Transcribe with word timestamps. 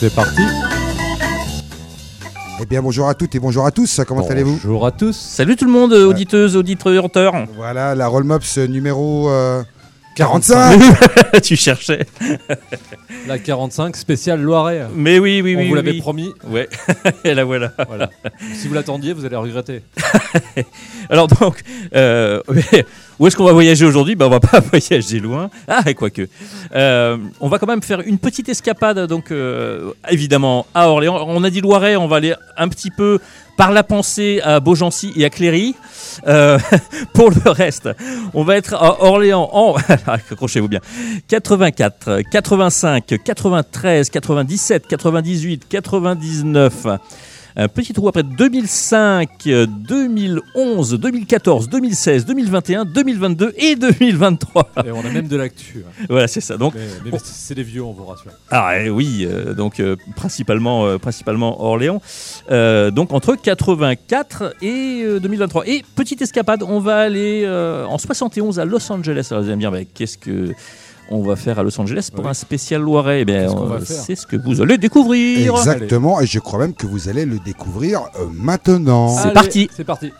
C'est 0.00 0.14
parti. 0.14 0.40
Eh 2.58 2.64
bien, 2.64 2.80
bonjour 2.80 3.06
à 3.06 3.14
toutes 3.14 3.34
et 3.34 3.38
bonjour 3.38 3.66
à 3.66 3.70
tous. 3.70 4.00
Comment 4.08 4.26
allez-vous 4.26 4.52
Bonjour 4.54 4.86
à 4.86 4.92
tous. 4.92 5.14
Salut 5.14 5.56
tout 5.56 5.66
le 5.66 5.70
monde, 5.70 5.92
auditeuses, 5.92 6.56
auditeurs. 6.56 7.10
Voilà, 7.54 7.94
la 7.94 8.06
Rollmops 8.08 8.56
numéro 8.66 9.28
euh, 9.28 9.62
45. 10.16 10.80
tu 11.42 11.54
cherchais. 11.54 12.06
La 13.26 13.38
45 13.38 13.94
spéciale 13.94 14.40
Loiret. 14.40 14.86
Mais 14.94 15.18
oui, 15.18 15.42
oui, 15.42 15.54
On 15.54 15.58
oui. 15.58 15.64
vous 15.66 15.72
oui, 15.72 15.76
l'avait 15.76 15.90
oui. 15.90 16.00
promis. 16.00 16.32
Ouais, 16.48 16.66
et 17.24 17.34
la 17.34 17.44
voilà. 17.44 17.72
Voilà. 17.86 18.08
si 18.54 18.68
vous 18.68 18.74
l'attendiez, 18.74 19.12
vous 19.12 19.26
allez 19.26 19.36
regretter. 19.36 19.82
Alors 21.10 21.28
donc, 21.28 21.62
euh, 21.94 22.40
où 23.20 23.26
est-ce 23.26 23.36
qu'on 23.36 23.44
va 23.44 23.52
voyager 23.52 23.84
aujourd'hui? 23.84 24.16
Ben, 24.16 24.26
On 24.26 24.30
va 24.30 24.40
pas 24.40 24.60
voyager 24.72 25.20
loin. 25.20 25.50
Ah, 25.68 25.84
quoique. 25.92 26.26
Euh, 26.74 27.18
on 27.40 27.48
va 27.48 27.58
quand 27.58 27.66
même 27.66 27.82
faire 27.82 28.00
une 28.00 28.18
petite 28.18 28.48
escapade, 28.48 28.98
donc 29.06 29.30
euh, 29.30 29.92
évidemment 30.08 30.66
à 30.74 30.88
Orléans. 30.88 31.22
On 31.28 31.44
a 31.44 31.50
dit 31.50 31.60
Loiret, 31.60 31.96
on 31.96 32.08
va 32.08 32.16
aller 32.16 32.34
un 32.56 32.68
petit 32.68 32.90
peu 32.90 33.18
par 33.58 33.72
la 33.72 33.82
pensée 33.82 34.40
à 34.42 34.58
Beaugency 34.58 35.12
et 35.16 35.26
à 35.26 35.28
Cléry. 35.28 35.74
Euh, 36.26 36.58
pour 37.12 37.30
le 37.30 37.50
reste, 37.50 37.90
on 38.32 38.42
va 38.42 38.56
être 38.56 38.72
à 38.72 39.04
Orléans 39.04 39.50
en, 39.52 39.76
accrochez-vous 40.06 40.68
bien, 40.68 40.80
84, 41.28 42.22
85, 42.32 43.04
93, 43.22 44.08
97, 44.08 44.86
98, 44.86 45.68
99. 45.68 46.86
Un 47.62 47.68
petit 47.68 47.92
trou 47.92 48.08
après 48.08 48.22
2005, 48.22 49.28
2011, 49.44 50.94
2014, 50.98 51.68
2016, 51.68 52.24
2021, 52.24 52.86
2022 52.86 53.52
et 53.58 53.76
2023. 53.76 54.70
Et 54.86 54.90
on 54.90 55.00
a 55.00 55.10
même 55.10 55.28
de 55.28 55.36
l'actu. 55.36 55.84
hein. 55.86 56.06
Voilà, 56.08 56.26
c'est 56.26 56.40
ça. 56.40 56.56
Donc, 56.56 56.72
Mais, 56.74 57.10
mais 57.12 57.18
c'est 57.22 57.54
des 57.54 57.62
vieux, 57.62 57.82
on 57.82 57.92
vous 57.92 58.06
rassure. 58.06 58.30
ah 58.50 58.78
eh 58.80 58.88
oui, 58.88 59.26
euh, 59.28 59.52
donc 59.52 59.78
euh, 59.78 59.96
principalement, 60.16 60.86
euh, 60.86 60.96
principalement 60.96 61.62
Orléans. 61.62 62.00
Donc 62.48 63.12
entre 63.12 63.34
84 63.34 64.54
et 64.62 65.02
euh, 65.04 65.20
2023. 65.20 65.68
Et 65.68 65.84
petite 65.96 66.22
escapade, 66.22 66.62
on 66.62 66.80
va 66.80 66.96
aller 66.96 67.46
en 67.46 67.98
71 67.98 68.58
à 68.58 68.64
Los 68.64 68.90
Angeles. 68.90 69.28
Alors 69.32 69.42
vous 69.42 69.48
allez 69.50 69.56
me 69.56 69.60
dire, 69.60 69.70
mais 69.70 69.84
qu'est-ce 69.84 70.16
que 70.16 70.54
on 71.10 71.22
va 71.22 71.36
faire 71.36 71.58
à 71.58 71.62
Los 71.62 71.78
Angeles 71.80 72.08
pour 72.14 72.24
Oui. 72.24 72.30
un 72.30 72.34
spécial 72.34 72.80
Loiret 72.80 73.24
Eh 73.26 73.46
c'est 73.84 74.14
ce 74.14 74.26
que 74.26 74.36
vous 74.36 74.60
allez 74.60 74.78
découvrir. 74.78 75.56
Exactement, 75.56 76.20
et 76.20 76.26
je 76.26 76.38
crois 76.38 76.58
même 76.60 76.74
que 76.74 76.86
vous 76.86 77.08
allez 77.08 77.24
le 77.26 77.38
découvrir 77.38 78.00
euh, 78.18 78.26
maintenant. 78.32 79.08
C'est 79.08 79.32
parti. 79.32 79.68
C'est 79.74 79.84
parti. 79.84 80.12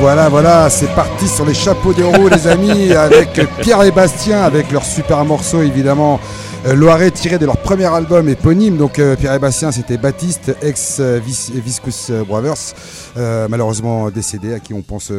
Voilà, 0.00 0.30
voilà, 0.30 0.70
c'est 0.70 0.88
parti 0.94 1.28
sur 1.28 1.44
les 1.44 1.52
chapeaux 1.52 1.92
de 1.92 2.02
roue, 2.02 2.28
les 2.28 2.46
amis, 2.46 2.94
avec 2.94 3.38
Pierre 3.60 3.82
et 3.82 3.90
Bastien, 3.90 4.42
avec 4.42 4.72
leur 4.72 4.82
super 4.82 5.24
morceau, 5.26 5.60
évidemment. 5.60 6.18
Euh, 6.66 6.74
Loiret 6.74 7.10
tiré 7.10 7.38
de 7.38 7.46
leur 7.46 7.56
premier 7.56 7.86
album 7.86 8.28
éponyme. 8.28 8.76
Donc 8.76 8.98
euh, 8.98 9.16
Pierre 9.16 9.32
et 9.34 9.38
Bastien, 9.38 9.72
c'était 9.72 9.96
Baptiste, 9.96 10.54
ex 10.60 11.00
Vis- 11.00 11.50
Viscous 11.54 12.08
euh, 12.10 12.22
Brothers, 12.22 12.74
malheureusement 13.48 14.10
décédé, 14.10 14.52
à 14.52 14.60
qui 14.60 14.74
on 14.74 14.82
pense 14.82 15.10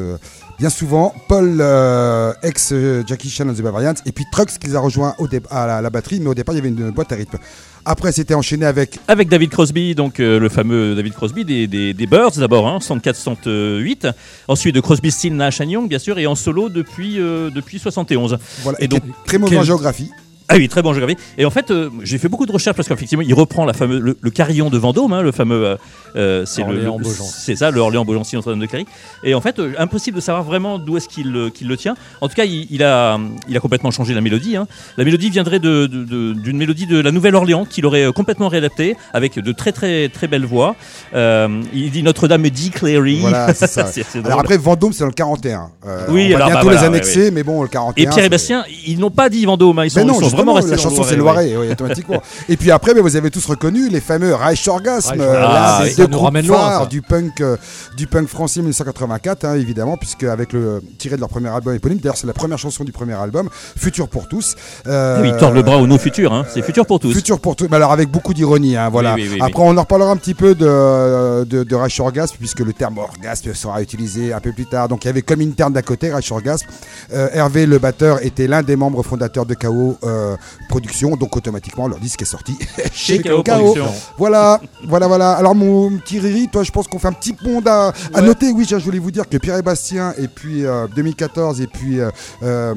bien 0.59 0.69
souvent. 0.69 1.15
Paul, 1.27 1.57
euh, 1.59 2.31
ex 2.43 2.69
euh, 2.73 3.03
Jackie 3.07 3.29
Chan 3.31 3.49
and 3.49 3.53
the 3.53 3.61
Bavarians, 3.63 3.95
et 4.05 4.11
puis 4.11 4.25
Trucks 4.31 4.51
qui 4.59 4.67
les 4.67 4.75
a 4.75 4.79
rejoints 4.79 5.15
au 5.17 5.27
à 5.49 5.65
la, 5.65 5.81
la 5.81 5.89
batterie, 5.89 6.19
mais 6.19 6.27
au 6.29 6.35
départ 6.35 6.53
il 6.53 6.59
y 6.59 6.61
avait 6.61 6.69
une 6.69 6.91
boîte 6.91 7.11
à 7.11 7.15
rythme. 7.15 7.38
Après, 7.85 8.11
c'était 8.11 8.35
enchaîné 8.35 8.67
avec 8.67 8.99
Avec 9.07 9.27
David 9.27 9.49
Crosby, 9.49 9.95
donc 9.95 10.19
euh, 10.19 10.39
le 10.39 10.47
fameux 10.47 10.93
David 10.93 11.13
Crosby 11.13 11.43
des, 11.43 11.65
des, 11.65 11.95
des 11.95 12.05
Birds 12.05 12.33
d'abord, 12.38 12.67
hein, 12.67 12.77
64-68. 12.79 14.11
Ensuite 14.47 14.75
de 14.75 14.79
Crosby, 14.81 15.09
Still, 15.09 15.35
Nash 15.35 15.59
Young, 15.61 15.89
bien 15.89 15.97
sûr, 15.97 16.19
et 16.19 16.27
en 16.27 16.35
solo 16.35 16.69
depuis, 16.69 17.15
depuis 17.15 17.79
71. 17.79 18.38
voilà, 18.61 18.79
Et 18.79 18.88
donc, 18.88 19.01
très 19.25 19.39
mauvais 19.39 19.55
en 19.55 19.59
quel- 19.61 19.65
géographie. 19.65 20.11
Ah 20.53 20.57
oui, 20.57 20.68
très 20.68 20.81
bon 20.81 20.93
géographie. 20.93 21.17
Et 21.38 21.46
en 21.46 21.50
fait, 21.50 21.72
euh, 21.72 21.89
j'ai 22.03 22.17
fait 22.17 22.27
beaucoup 22.27 22.46
de 22.46 22.51
recherches 22.51 22.75
parce 22.75 22.88
qu'effectivement, 22.88 23.24
il 23.25 23.34
reprend 23.34 23.65
la 23.65 23.74
fameuse, 23.74 24.01
le, 24.01 24.17
le 24.20 24.29
carillon 24.31 24.70
de 24.70 24.77
Vendôme, 24.77 25.13
hein, 25.13 25.22
le 25.22 25.31
fameux. 25.31 25.65
euh, 25.65 25.75
euh, 26.17 26.43
c'est 26.46 26.62
le, 26.63 26.67
Orléans 26.67 26.98
le- 26.98 27.03
Beaugency. 27.05 27.34
c'est 27.46 27.55
ça, 27.55 27.72
le 27.72 27.79
Orléans 27.79 28.03
Beaugency 28.03 28.36
Notre-Dame 28.36 28.60
de 28.60 28.65
Cléry. 28.65 28.86
Et 29.24 29.34
en 29.34 29.39
fait, 29.41 29.60
euh, 29.60 29.72
impossible 29.77 30.17
de 30.17 30.22
savoir 30.22 30.43
vraiment 30.43 30.77
d'où 30.77 30.98
est-ce 30.98 31.08
qu'il 31.08 31.34
euh, 31.36 31.50
qu'il 31.50 31.67
le 31.70 31.77
tient. 31.77 31.96
En 32.20 32.27
tout 32.27 32.36
cas, 32.36 32.43
il, 32.43 32.67
il 32.70 32.84
a, 32.84 33.17
il 33.48 33.55
a 33.55 33.60
complètement 33.62 33.91
changé 33.91 34.13
la 34.13 34.20
mélodie. 34.22 34.58
hein. 34.58 34.67
La 34.98 35.05
mélodie 35.05 35.29
viendrait 35.29 35.60
de- 35.60 35.88
de- 35.88 36.03
de- 36.03 36.34
d'une 36.34 36.58
mélodie 36.58 36.86
de 36.86 37.00
la 37.00 37.12
Nouvelle-Orléans 37.12 37.63
qu'il 37.65 37.86
aurait 37.86 38.03
euh, 38.03 38.12
complètement 38.12 38.50
réadaptée 38.50 38.98
avec 39.13 39.39
de 39.39 39.51
très 39.53 39.72
très 39.72 40.10
très 40.10 40.27
belles 40.27 40.46
voix. 40.46 40.75
Euh, 41.13 41.62
il 41.74 41.91
dit 41.91 42.03
Notre-Dame 42.03 42.50
dit 42.50 42.72
Cléry. 42.72 43.20
Voilà, 43.22 43.53
c'est 43.53 43.67
ça. 43.67 43.86
c'est 43.91 44.01
Alors 44.15 44.24
drôle. 44.31 44.39
après, 44.41 44.58
Vendôme, 44.58 44.91
c'est 44.91 45.01
dans 45.01 45.05
le 45.08 45.13
41. 45.13 45.70
Euh, 45.86 46.05
Oui, 46.10 46.25
on 46.27 46.29
va 46.31 46.36
alors, 46.36 46.48
bah, 46.50 46.53
bientôt 46.55 46.63
voilà, 46.65 46.81
les 46.81 46.88
ouais, 46.89 46.93
annexer, 46.96 47.31
mais 47.31 47.43
bon, 47.43 47.62
le 47.62 47.67
41. 47.70 48.01
Et 48.03 48.05
Pierre 48.08 48.17
et 48.20 48.22
c'est- 48.24 48.29
Bastien, 48.29 48.63
ils 48.86 49.00
n'ont 49.00 49.10
pas 49.12 49.29
dit 49.29 49.46
Vendôme, 49.46 49.79
hein, 49.79 49.86
ils 49.86 49.91
sont, 49.91 50.00
Mais 50.01 50.05
non, 50.05 50.20
ils 50.20 50.29
sont 50.29 50.36
vraiment 50.41 50.53
restés 50.53 50.71
la 50.71 50.77
dans 50.77 50.83
chanson 50.83 51.03
c'est 51.03 51.15
Loiret, 51.15 51.55
oui, 51.57 51.71
automatiquement. 51.71 52.21
Et 52.50 52.57
puis 52.57 52.71
après, 52.71 52.93
mais 52.93 53.01
vous 53.01 53.15
avez 53.15 53.31
tous 53.31 53.45
reconnu 53.45 53.89
les 53.89 54.01
fameux 54.01 54.33
Reich 54.33 54.67
Orgasm, 54.67 55.12
Reich 55.12 55.21
euh, 55.21 55.45
Ah, 55.45 55.81
oui, 55.83 55.95
deux 55.95 56.07
groupes 56.07 56.41
phares 56.45 56.88
du 56.88 57.01
punk, 57.01 57.41
euh, 57.41 57.57
du 57.98 58.07
punk 58.07 58.27
français 58.27 58.60
1984, 58.62 59.45
hein, 59.45 59.55
évidemment, 59.55 59.98
puisque 59.98 60.24
avec 60.24 60.53
le 60.53 60.81
tiré 60.98 61.15
de 61.15 61.21
leur 61.21 61.29
premier 61.29 61.50
album 61.50 61.75
éponyme, 61.75 62.00
d'ailleurs 62.00 62.17
c'est 62.17 62.27
la 62.27 62.33
première 62.33 62.57
chanson 62.57 62.83
du 62.83 62.91
premier 62.91 63.13
album, 63.13 63.50
Futur 63.77 64.07
pour 64.07 64.27
tous. 64.27 64.55
Euh, 64.88 65.21
Oui, 65.21 65.29
ils 65.29 65.38
tordent 65.38 65.55
le 65.55 65.63
bras 65.63 65.77
au 65.77 65.88
nos 65.88 65.98
futurs, 65.98 66.33
hein. 66.33 66.45
c'est 66.53 66.62
futur 66.62 66.86
pour 66.86 67.00
tous. 67.00 67.13
Futur 67.13 67.39
pour 67.39 67.55
tous, 67.55 67.67
mais 67.69 67.77
alors 67.77 67.91
avec 67.91 68.10
beaucoup 68.10 68.33
d'ironie, 68.33 68.75
hein, 68.77 68.89
voilà. 68.89 69.15
Oui, 69.15 69.24
oui, 69.24 69.29
oui, 69.33 69.39
Après, 69.41 69.63
on 69.63 69.77
en 69.77 69.81
reparlera 69.81 70.12
un 70.12 70.17
petit 70.17 70.33
peu 70.33 70.55
de, 70.55 71.43
de, 71.45 71.63
de 71.63 71.75
Reich 71.75 72.00
Orgasm, 72.00 72.36
puisque 72.38 72.60
le 72.60 72.74
terme 72.74 72.98
orgasme 72.98 73.53
sera 73.53 73.81
utilisé 73.81 74.33
un 74.33 74.39
peu 74.39 74.51
plus 74.51 74.65
tard. 74.65 74.88
Donc 74.88 75.03
il 75.03 75.07
y 75.07 75.10
avait 75.10 75.21
comme 75.21 75.41
interne 75.41 75.74
d'à 75.74 75.81
côté, 75.81 76.12
Reich 76.13 76.31
Orgasm. 76.31 76.67
Euh, 77.13 77.29
Hervé, 77.33 77.65
le 77.65 77.79
batteur, 77.79 78.24
était 78.25 78.48
l'un 78.48 78.63
des 78.63 78.75
membres 78.75 79.03
fondateurs 79.03 79.45
de 79.45 79.53
KO 79.53 79.98
euh, 80.03 80.20
Production, 80.69 81.15
donc 81.15 81.35
automatiquement 81.35 81.87
leur 81.87 81.99
disque 81.99 82.21
est 82.21 82.25
sorti 82.25 82.57
chez 82.93 83.17
Chez 83.17 83.21
KO 83.21 83.37
KO. 83.37 83.43
Production. 83.43 83.85
Voilà, 84.17 84.59
voilà, 84.87 85.07
voilà. 85.07 85.31
Alors 85.33 85.55
mon 85.55 85.91
petit 85.97 86.19
Riri, 86.19 86.47
toi, 86.49 86.63
je 86.63 86.71
pense 86.71 86.87
qu'on 86.87 86.99
fait 86.99 87.07
un 87.07 87.13
petit 87.13 87.33
pont 87.33 87.61
à, 87.65 87.91
à 88.13 88.21
noter. 88.21 88.51
Oui, 88.51 88.65
je 88.69 88.75
voulais 88.77 88.99
vous 88.99 89.11
dire 89.11 89.27
que 89.27 89.37
Pierre 89.37 89.57
et 89.57 89.61
Bastien, 89.61 90.13
et 90.17 90.27
puis 90.27 90.65
euh, 90.65 90.87
2014, 90.95 91.61
et 91.61 91.67
puis 91.67 91.99
euh, 91.99 92.09
euh, 92.43 92.73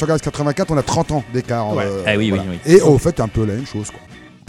Orgasm 0.00 0.18
84, 0.20 0.70
on 0.70 0.76
a 0.76 0.82
30 0.82 1.12
ans 1.12 1.24
d'écart. 1.32 1.74
Ouais. 1.74 1.84
euh, 1.86 2.02
Ah 2.06 2.16
oui, 2.16 2.30
oui, 2.32 2.40
oui. 2.48 2.58
Et 2.66 2.80
au 2.80 2.98
fait, 2.98 3.20
un 3.20 3.28
peu 3.28 3.44
la 3.44 3.54
même 3.54 3.66
chose, 3.66 3.90
quoi. 3.90 4.00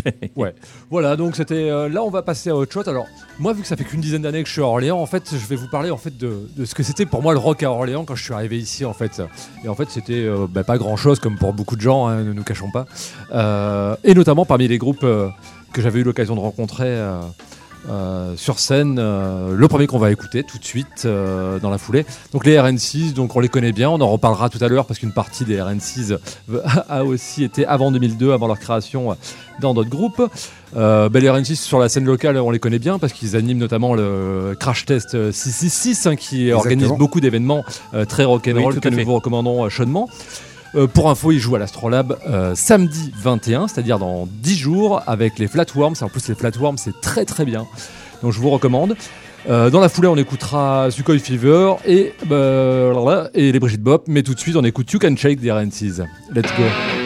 Ouais. 0.36 0.54
Voilà, 0.90 1.16
donc 1.16 1.36
c'était. 1.36 1.70
euh, 1.70 1.90
là, 1.90 2.04
on 2.04 2.10
va 2.10 2.22
passer 2.22 2.50
à 2.50 2.56
autre 2.56 2.72
chose. 2.72 2.88
Alors, 2.88 3.08
moi, 3.40 3.54
vu 3.54 3.62
que 3.62 3.68
ça 3.68 3.76
fait 3.76 3.84
qu'une 3.84 4.02
dizaine 4.02 4.22
d'années 4.22 4.44
que 4.44 4.48
je 4.48 4.54
suis 4.54 4.62
à 4.62 4.66
Orléans, 4.66 5.00
en 5.00 5.06
fait, 5.06 5.32
je 5.32 5.48
vais 5.48 5.56
vous 5.56 5.68
parler 5.68 5.92
en 5.92 5.98
fait 5.98 6.16
de, 6.18 6.48
ce 6.64 6.76
que 6.76 6.84
c'était 6.84 7.06
pour 7.06 7.22
moi 7.22 7.34
le 7.34 7.40
rock 7.40 7.64
à 7.64 7.72
Orléans 7.72 8.06
quand 8.06 8.16
je 8.16 8.24
suis 8.24 8.34
arrivé 8.34 8.58
ici, 8.58 8.86
en 8.86 8.94
fait. 8.94 9.22
Et 9.64 9.70
en 9.70 9.76
fait, 9.76 9.90
c'était 9.90 10.14
euh, 10.14 10.48
bah, 10.50 10.64
pas 10.64 10.78
grand 10.78 10.96
chose, 10.96 11.20
comme 11.20 11.38
pour 11.38 11.54
beaucoup 11.54 11.76
de 11.76 11.82
gens, 11.82 12.08
hein, 12.08 12.24
ne 12.24 12.34
nous 12.34 12.44
cachons 12.44 12.72
pas. 12.72 12.86
Euh, 13.34 13.96
et 14.04 14.14
notamment 14.14 14.46
parmi 14.46 14.68
les 14.68 14.78
groupes 14.78 15.06
que 15.74 15.82
j'avais 15.82 16.00
eu 16.00 16.04
l'occasion 16.04 16.36
de 16.36 16.42
rencontrer. 16.42 16.98
Euh, 17.90 18.36
sur 18.36 18.60
scène, 18.60 18.98
euh, 19.00 19.56
le 19.56 19.68
premier 19.68 19.88
qu'on 19.88 20.00
va 20.00 20.12
écouter 20.12 20.44
tout 20.44 20.58
de 20.58 20.66
suite 20.66 21.04
euh, 21.06 21.60
dans 21.60 21.70
la 21.70 21.78
foulée. 21.78 22.06
Donc 22.34 22.46
les 22.46 22.56
RN6, 22.56 23.14
donc 23.14 23.36
on 23.36 23.40
les 23.40 23.50
connaît 23.50 23.72
bien, 23.72 23.90
on 23.90 24.02
en 24.02 24.10
reparlera 24.10 24.50
tout 24.50 24.58
à 24.62 24.68
l'heure 24.68 24.86
parce 24.86 25.00
qu'une 25.00 25.14
partie 25.14 25.46
des 25.46 25.58
RN6 25.58 26.18
a 26.90 27.04
aussi 27.04 27.44
été 27.44 27.66
avant 27.66 27.92
2002, 27.92 28.32
avant 28.32 28.48
leur 28.48 28.60
création 28.60 29.16
dans 29.60 29.74
d'autres 29.74 29.90
groupes. 29.90 30.22
Ben, 30.74 31.10
les 31.14 31.30
RN6 31.30 31.56
sur 31.56 31.80
la 31.80 31.88
scène 31.88 32.06
locale, 32.06 32.38
on 32.38 32.52
les 32.52 32.60
connaît 32.60 32.80
bien 32.80 33.00
parce 33.00 33.14
qu'ils 33.14 33.36
animent 33.36 33.60
notamment 33.60 33.94
le 33.94 34.56
Crash 34.60 34.86
Test 34.86 35.16
euh, 35.16 35.32
666 35.32 36.08
hein, 36.08 36.16
qui 36.16 36.52
organise 36.52 36.90
beaucoup 36.90 37.22
d'événements 37.22 37.64
très 38.10 38.26
rock'n'roll 38.26 38.74
Oui, 38.74 38.80
que 38.80 38.90
nous 38.90 39.06
vous 39.06 39.16
recommandons 39.16 39.70
chaudement. 39.70 40.10
Euh, 40.76 40.88
pour 40.88 41.10
info, 41.10 41.32
ils 41.32 41.40
jouent 41.40 41.56
à 41.56 41.60
l'Astrolabe 41.60 42.18
euh, 42.28 42.54
samedi 42.56 43.12
21, 43.22 43.68
c'est-à-dire 43.68 44.00
dans 44.00 44.28
10 44.30 44.58
jours, 44.58 45.02
avec 45.08 45.40
les 45.40 45.48
Flatworms. 45.48 45.96
En 46.02 46.10
plus, 46.10 46.28
les 46.28 46.36
Flatworms, 46.36 46.78
c'est 46.78 47.00
très 47.02 47.26
très 47.26 47.46
bien. 47.46 47.66
Donc 48.22 48.34
je 48.34 48.40
vous 48.40 48.50
recommande. 48.50 48.96
Euh, 49.48 49.70
dans 49.70 49.80
la 49.80 49.90
foulée, 49.90 50.08
on 50.08 50.18
écoutera 50.18 50.90
Sukhoi 50.90 51.20
Fever 51.20 51.76
et, 51.86 52.14
les 53.36 53.60
Brigitte 53.60 53.84
Bop. 53.84 54.06
Mais 54.08 54.24
tout 54.24 54.34
de 54.34 54.40
suite, 54.40 54.56
on 54.56 54.64
écoute 54.64 54.92
You 54.92 55.00
Can 55.00 55.16
Shake 55.16 55.40
des 55.40 55.50
RN6. 55.50 56.04
Let's 56.34 56.52
go. 56.58 57.05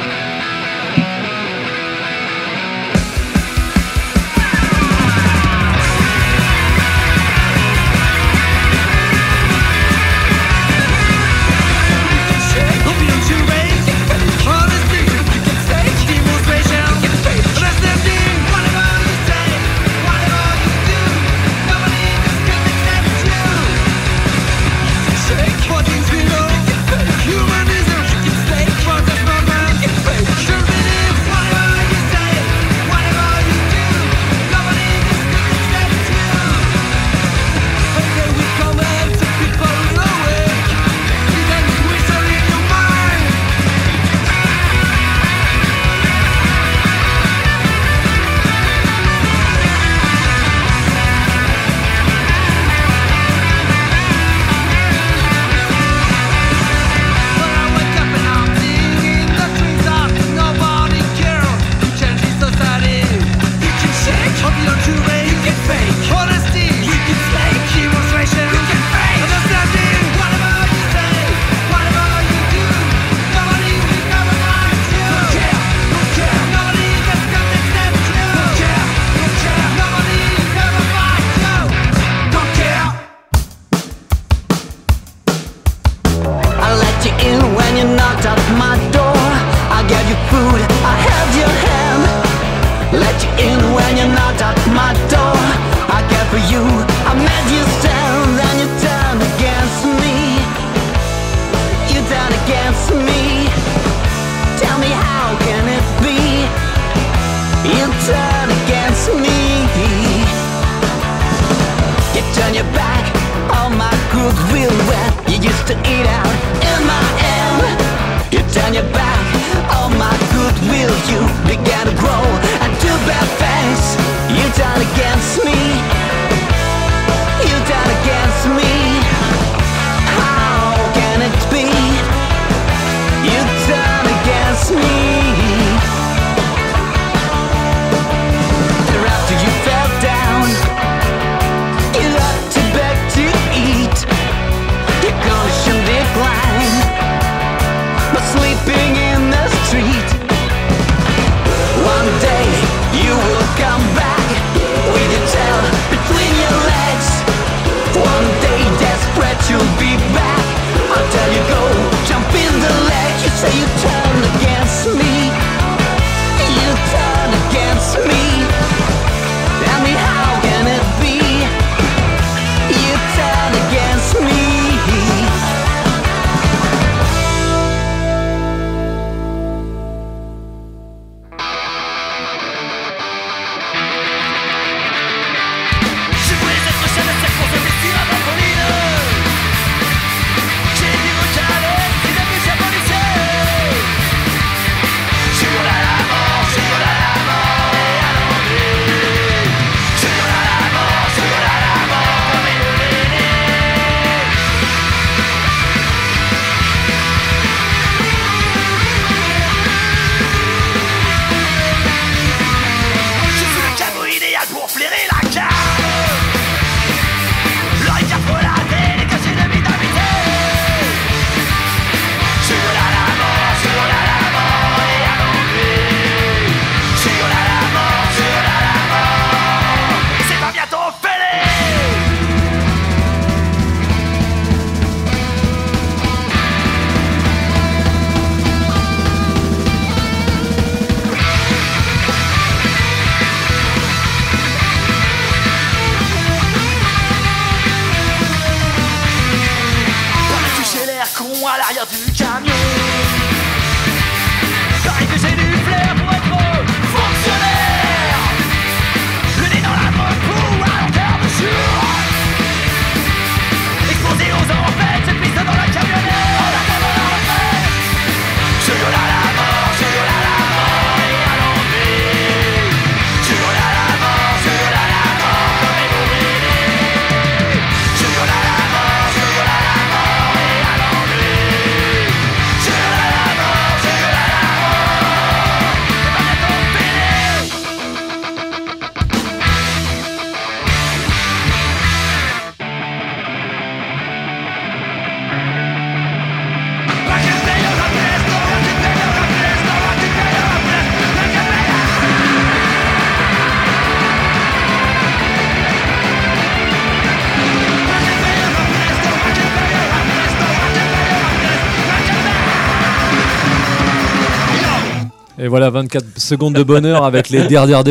24 315.91 316.05
secondes 316.19 316.53
de 316.55 316.63
bonheur 316.63 317.03
avec 317.03 317.29
les 317.29 317.47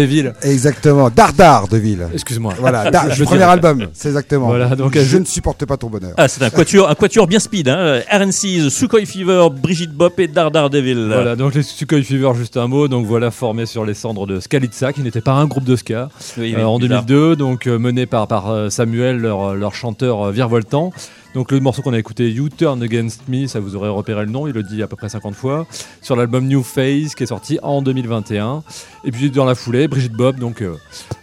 villes. 0.07 0.35
Exactement. 0.43 1.11
Dardar 1.11 1.69
de 1.69 1.77
ville. 1.77 2.07
Excuse-moi. 2.13 2.55
Voilà, 2.59 2.91
Dar- 2.91 3.11
Je- 3.11 3.17
je 3.17 3.25
premier 3.25 3.39
dirais- 3.41 3.51
album, 3.53 3.87
c'est 3.93 4.09
exactement. 4.09 4.47
Voilà, 4.47 4.75
donc, 4.77 4.95
je, 4.95 5.01
je- 5.03 5.19
ne 5.19 5.25
supporte 5.25 5.65
pas 5.67 5.77
ton 5.77 5.89
bonheur. 5.89 6.13
Ah, 6.17 6.29
c'est 6.29 6.43
un 6.45 6.51
quatuor, 6.51 6.89
un 6.89 6.95
quatuor 6.95 7.27
bien 7.27 7.41
speed. 7.41 7.69
Hein. 7.69 8.01
RNC, 8.11 8.71
Sukhoi 8.71 9.05
Fever, 9.05 9.49
Brigitte 9.53 9.93
Bop 9.93 10.19
et 10.21 10.29
Dardar 10.29 10.71
Devil. 10.71 11.07
Voilà, 11.13 11.35
donc 11.37 11.55
les 11.55 11.63
Sukhoi 11.63 12.03
Fever, 12.03 12.31
juste 12.37 12.57
un 12.57 12.69
mot. 12.69 12.89
Donc 12.89 13.07
voilà, 13.07 13.31
formé 13.31 13.67
sur 13.67 13.85
les 13.85 13.95
cendres 13.95 14.27
de 14.27 14.39
Skalitsa, 14.41 14.93
qui 14.93 15.03
n'était 15.03 15.21
pas 15.21 15.33
un 15.33 15.47
groupe 15.47 15.65
de 15.65 15.77
ska. 15.77 16.09
Oui, 16.39 16.55
Euh, 16.57 16.65
en 16.65 16.79
bizarre. 16.79 17.05
2002, 17.05 17.37
donc 17.37 17.67
euh, 17.67 17.79
mené 17.79 18.07
par, 18.07 18.27
par 18.29 18.51
euh, 18.51 18.71
Samuel, 18.71 19.19
leur, 19.19 19.55
leur 19.55 19.75
chanteur 19.75 20.29
euh, 20.29 20.31
virevoltant. 20.31 20.93
Donc 21.39 21.53
le 21.53 21.61
morceau 21.61 21.83
qu'on 21.83 21.93
a 21.93 21.99
écouté, 22.01 22.29
You 22.33 22.49
Turn 22.49 22.83
Against 22.83 23.29
Me, 23.29 23.47
ça 23.47 23.61
vous 23.61 23.77
aurait 23.77 23.89
repéré 23.91 24.25
le 24.25 24.31
nom, 24.33 24.49
il 24.49 24.53
le 24.55 24.65
dit 24.65 24.83
à 24.83 24.89
peu 24.89 24.97
près 24.97 25.09
50 25.09 25.37
fois, 25.37 25.69
sur 26.03 26.17
l'album 26.17 26.49
New 26.49 26.65
Phase 26.65 27.15
qui 27.15 27.23
est 27.23 27.27
sorti 27.27 27.61
en 27.63 27.81
2021. 27.81 28.65
Et 29.05 29.13
puis 29.13 29.31
dans 29.31 29.45
la 29.45 29.55
foulée, 29.55 29.87
Brigitte 29.87 30.15
Bob, 30.15 30.41
donc 30.41 30.63
euh, 30.63 30.75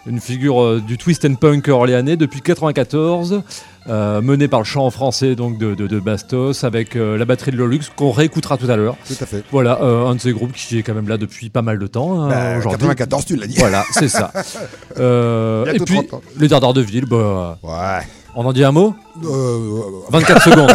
une 0.07 0.21
figure 0.21 0.63
euh, 0.63 0.79
du 0.79 0.97
twist 0.97 1.25
and 1.25 1.35
punk 1.35 1.67
orléanais 1.67 2.15
depuis 2.15 2.39
94. 2.39 3.43
euh, 3.89 4.21
menée 4.21 4.47
par 4.47 4.61
le 4.61 4.65
chant 4.65 4.89
français 4.89 5.35
donc 5.35 5.57
de, 5.59 5.75
de- 5.75 5.85
de 5.85 5.99
Bastos 5.99 6.63
avec 6.63 6.95
la 6.95 7.23
batterie 7.25 7.51
de 7.51 7.57
Lolux 7.57 7.81
qu'on 7.97 8.11
réécoutera 8.11 8.55
tout 8.57 8.69
à 8.71 8.77
l'heure. 8.77 8.95
Tout 9.05 9.13
à 9.19 9.25
fait. 9.25 9.43
Voilà, 9.51 9.81
un 9.81 10.15
de 10.15 10.21
ces 10.21 10.31
groupes 10.31 10.53
qui 10.53 10.77
est 10.77 10.81
quand 10.83 10.93
même 10.95 11.09
là 11.09 11.17
depuis 11.17 11.49
pas 11.49 11.61
mal 11.61 11.77
de 11.77 11.87
temps 11.87 12.21
hein, 12.23 12.29
Bah, 12.29 12.57
aujourd'hui. 12.57 12.87
94, 12.87 13.25
tu 13.25 13.35
l'as 13.35 13.47
dit. 13.47 13.57
Voilà, 13.59 13.83
c'est 13.91 14.07
ça. 14.07 14.31
Et 14.97 15.79
puis, 15.85 15.95
30 16.07 16.13
ans. 16.13 16.21
les 16.39 16.47
Dardars 16.47 16.73
de 16.73 16.79
Ville, 16.81 17.05
bah, 17.05 17.59
Ouais. 17.61 18.07
On 18.35 18.45
en 18.45 18.53
dit 18.53 18.63
un 18.63 18.71
mot 18.71 18.93
Euh, 19.23 19.79
24 20.11 20.43
secondes. 20.49 20.71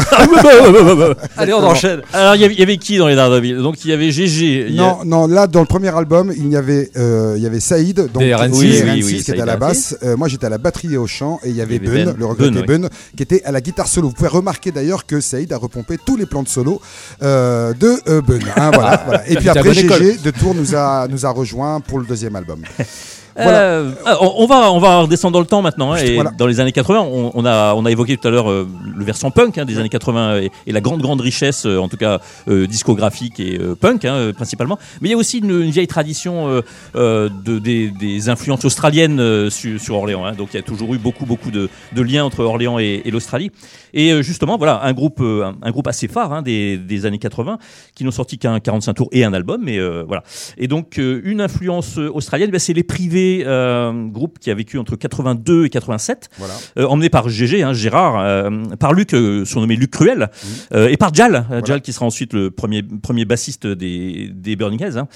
Allez, 1.36 1.52
on 1.52 1.62
enchaîne. 1.62 2.00
Alors, 2.12 2.34
il 2.36 2.40
y 2.40 2.62
avait- 2.62 2.76
qui 2.78 2.96
dans 2.96 3.06
les 3.08 3.14
Daredevil 3.14 3.58
Donc, 3.58 3.84
il 3.84 3.90
y 3.90 3.92
avait 3.92 4.10
GG. 4.10 4.68
a- 4.68 4.70
Non, 4.72 4.98
non, 5.04 5.26
là 5.26 5.46
dans 5.46 5.60
le 5.60 5.66
premier 5.66 5.94
album, 5.94 6.32
il 6.34 6.48
y 6.50 6.56
avait, 6.56 6.90
euh, 6.96 7.34
il 7.36 7.42
y 7.42 7.46
avait 7.46 7.60
Saïd, 7.60 7.96
donc 8.12 8.22
Des 8.22 8.32
RN6, 8.32 8.58
oui, 8.58 8.80
oui, 8.82 8.90
RN6, 9.02 9.04
oui, 9.04 9.22
qui 9.22 9.30
était 9.32 9.40
à 9.42 9.44
la 9.44 9.56
RN6. 9.56 9.60
basse. 9.60 9.96
Euh, 10.02 10.16
moi 10.16 10.28
j'étais 10.28 10.46
à 10.46 10.48
la 10.48 10.56
batterie 10.58 10.94
et 10.94 10.96
au 10.96 11.06
chant, 11.06 11.38
et 11.44 11.50
il 11.50 11.56
y 11.56 11.60
avait 11.60 11.76
Il 11.76 11.84
y 11.84 11.86
avait 11.88 11.98
Ben, 12.04 12.12
Ben. 12.12 12.16
le 12.18 12.24
regretté 12.26 12.62
Ben, 12.66 12.80
Ben, 12.82 12.88
qui 13.16 13.22
était 13.22 13.42
à 13.44 13.52
la 13.52 13.60
guitare 13.60 13.88
solo. 13.88 14.08
Vous 14.08 14.14
pouvez 14.14 14.28
remarquer 14.28 14.70
d'ailleurs 14.72 15.04
que 15.04 15.20
Saïd 15.20 15.52
a 15.52 15.58
repompé 15.58 15.96
tous 16.04 16.16
les 16.16 16.24
plans 16.26 16.42
de 16.42 16.48
solo 16.48 16.80
euh, 17.22 17.74
de 17.74 18.00
euh, 18.08 18.22
Ben. 18.22 18.40
hein, 18.56 18.70
voilà, 18.72 19.02
voilà. 19.06 19.22
Et 19.28 19.34
puis 19.36 19.48
était 19.48 19.58
à 19.58 19.60
après. 19.60 19.74
GG 19.74 20.16
de 20.24 20.30
Tour 20.30 20.54
nous 20.54 20.74
a, 20.74 21.06
nous 21.08 21.26
a 21.26 21.30
rejoint 21.30 21.80
pour 21.80 21.98
le 21.98 22.06
deuxième 22.06 22.36
album. 22.36 22.62
Euh, 23.38 23.92
ah, 24.04 24.16
on, 24.20 24.34
on 24.38 24.46
va, 24.46 24.72
on 24.72 24.78
va 24.78 25.00
redescendre 25.02 25.32
dans 25.32 25.40
le 25.40 25.46
temps 25.46 25.62
maintenant. 25.62 25.92
hein, 25.92 25.96
et 25.96 26.14
voilà. 26.14 26.30
Dans 26.36 26.46
les 26.46 26.60
années 26.60 26.72
80, 26.72 27.00
on, 27.00 27.30
on 27.34 27.44
a, 27.44 27.74
on 27.74 27.84
a 27.86 27.90
évoqué 27.90 28.16
tout 28.16 28.26
à 28.26 28.30
l'heure 28.30 28.50
euh, 28.50 28.68
le 28.96 29.04
versant 29.04 29.30
punk 29.30 29.56
hein, 29.58 29.64
des 29.64 29.78
années 29.78 29.88
80 29.88 30.38
et, 30.40 30.50
et 30.66 30.72
la 30.72 30.80
grande, 30.80 31.00
grande 31.00 31.20
richesse, 31.20 31.64
euh, 31.66 31.78
en 31.78 31.88
tout 31.88 31.96
cas 31.96 32.20
euh, 32.48 32.66
discographique 32.66 33.38
et 33.40 33.58
euh, 33.60 33.74
punk 33.74 34.04
hein, 34.04 34.32
principalement. 34.34 34.78
Mais 35.00 35.08
il 35.08 35.12
y 35.12 35.14
a 35.14 35.18
aussi 35.18 35.38
une, 35.38 35.50
une 35.50 35.70
vieille 35.70 35.86
tradition 35.86 36.48
euh, 36.48 36.62
euh, 36.96 37.28
de, 37.44 37.58
des, 37.58 37.90
des 37.90 38.28
influences 38.28 38.64
australiennes 38.64 39.20
euh, 39.20 39.50
su- 39.50 39.78
sur 39.78 39.96
Orléans. 39.96 40.24
hein. 40.24 40.32
Donc 40.32 40.48
il 40.52 40.56
y 40.56 40.60
a 40.60 40.62
toujours 40.62 40.92
eu 40.94 40.98
beaucoup, 40.98 41.26
beaucoup 41.26 41.50
de, 41.50 41.68
de 41.94 42.02
liens 42.02 42.24
entre 42.24 42.42
Orléans 42.44 42.78
et, 42.78 43.02
et 43.04 43.10
l'Australie. 43.10 43.50
Et 43.94 44.12
euh, 44.12 44.22
justement, 44.22 44.56
voilà, 44.56 44.80
un 44.84 44.92
groupe, 44.92 45.20
euh, 45.20 45.44
un, 45.44 45.54
un 45.62 45.70
groupe 45.70 45.86
assez 45.88 46.08
phare 46.08 46.32
hein, 46.32 46.42
des, 46.42 46.76
des 46.78 47.06
années 47.06 47.18
80 47.18 47.58
qui 47.94 48.04
n'ont 48.04 48.10
sorti 48.10 48.38
qu'un 48.38 48.58
45 48.60 48.94
tours 48.94 49.08
et 49.12 49.24
un 49.24 49.32
album. 49.32 49.60
Mais 49.64 49.78
euh, 49.78 50.04
voilà. 50.06 50.22
Et 50.58 50.68
donc, 50.68 50.98
euh, 50.98 51.20
une 51.24 51.40
influence 51.40 51.96
australienne, 51.98 52.50
ben, 52.50 52.58
c'est 52.58 52.72
les 52.72 52.82
privés 52.84 53.19
euh, 53.46 53.92
groupe 54.08 54.38
qui 54.38 54.50
a 54.50 54.54
vécu 54.54 54.78
entre 54.78 54.96
82 54.96 55.64
et 55.66 55.70
87, 55.70 56.28
Voilà. 56.38 56.54
euh, 56.78 56.86
emmené 56.86 57.08
par 57.08 57.28
GG, 57.28 57.62
hein, 57.62 57.72
Gérard, 57.72 58.20
euh, 58.20 58.50
par 58.78 58.92
Luc, 58.92 59.10
surnommé 59.44 59.76
Luc 59.76 59.90
Cruel, 59.90 60.30
euh, 60.74 60.88
et 60.88 60.96
par 60.96 61.12
Jal, 61.14 61.46
Jal 61.64 61.80
qui 61.82 61.92
sera 61.92 62.06
ensuite 62.06 62.32
le 62.32 62.50
premier, 62.50 62.82
premier 62.82 63.24
bassiste 63.24 63.66
des, 63.66 64.30
des 64.32 64.56
Burning 64.56 64.82
Heads. 64.82 64.96
hein. 64.98 65.08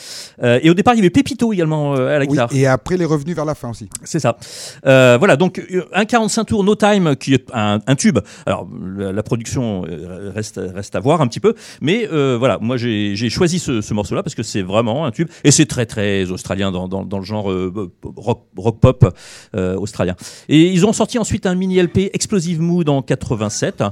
Et 0.62 0.70
au 0.70 0.74
départ, 0.74 0.94
il 0.94 0.98
y 0.98 1.00
avait 1.00 1.10
Pépito 1.10 1.52
également 1.52 1.94
à 1.94 2.18
la 2.18 2.20
Oui, 2.20 2.28
guitare. 2.28 2.48
et 2.52 2.66
après, 2.66 2.94
il 2.96 3.02
est 3.02 3.06
revenu 3.06 3.34
vers 3.34 3.44
la 3.44 3.54
fin 3.54 3.70
aussi. 3.70 3.88
C'est 4.04 4.20
ça. 4.20 4.36
Voilà, 4.84 5.36
donc 5.36 5.62
un 5.92 6.04
45 6.04 6.44
tours 6.44 6.64
No 6.64 6.74
Time 6.74 7.16
qui 7.16 7.34
est 7.34 7.46
un, 7.52 7.80
un 7.86 7.94
tube. 7.94 8.18
Alors 8.46 8.68
la, 8.96 9.12
la 9.12 9.22
production 9.22 9.84
reste 10.34 10.60
reste 10.74 10.94
à 10.96 11.00
voir 11.00 11.20
un 11.20 11.26
petit 11.26 11.40
peu, 11.40 11.54
mais 11.80 12.08
euh, 12.12 12.36
voilà, 12.38 12.58
moi 12.60 12.76
j'ai 12.76 13.14
j'ai 13.16 13.30
choisi 13.30 13.58
ce, 13.58 13.80
ce 13.80 13.94
morceau-là 13.94 14.22
parce 14.22 14.34
que 14.34 14.42
c'est 14.42 14.62
vraiment 14.62 15.04
un 15.06 15.10
tube 15.10 15.28
et 15.44 15.50
c'est 15.50 15.66
très 15.66 15.86
très 15.86 16.30
australien 16.30 16.70
dans, 16.72 16.88
dans, 16.88 17.04
dans 17.04 17.18
le 17.18 17.24
genre 17.24 17.50
euh, 17.50 17.92
rock, 18.02 18.44
rock 18.56 18.80
pop 18.80 19.14
euh, 19.54 19.76
australien. 19.76 20.16
Et 20.48 20.68
ils 20.68 20.86
ont 20.86 20.92
sorti 20.92 21.18
ensuite 21.18 21.46
un 21.46 21.54
mini 21.54 21.80
LP 21.80 22.10
Explosive 22.12 22.60
Mood 22.60 22.88
en 22.88 23.02
87. 23.02 23.82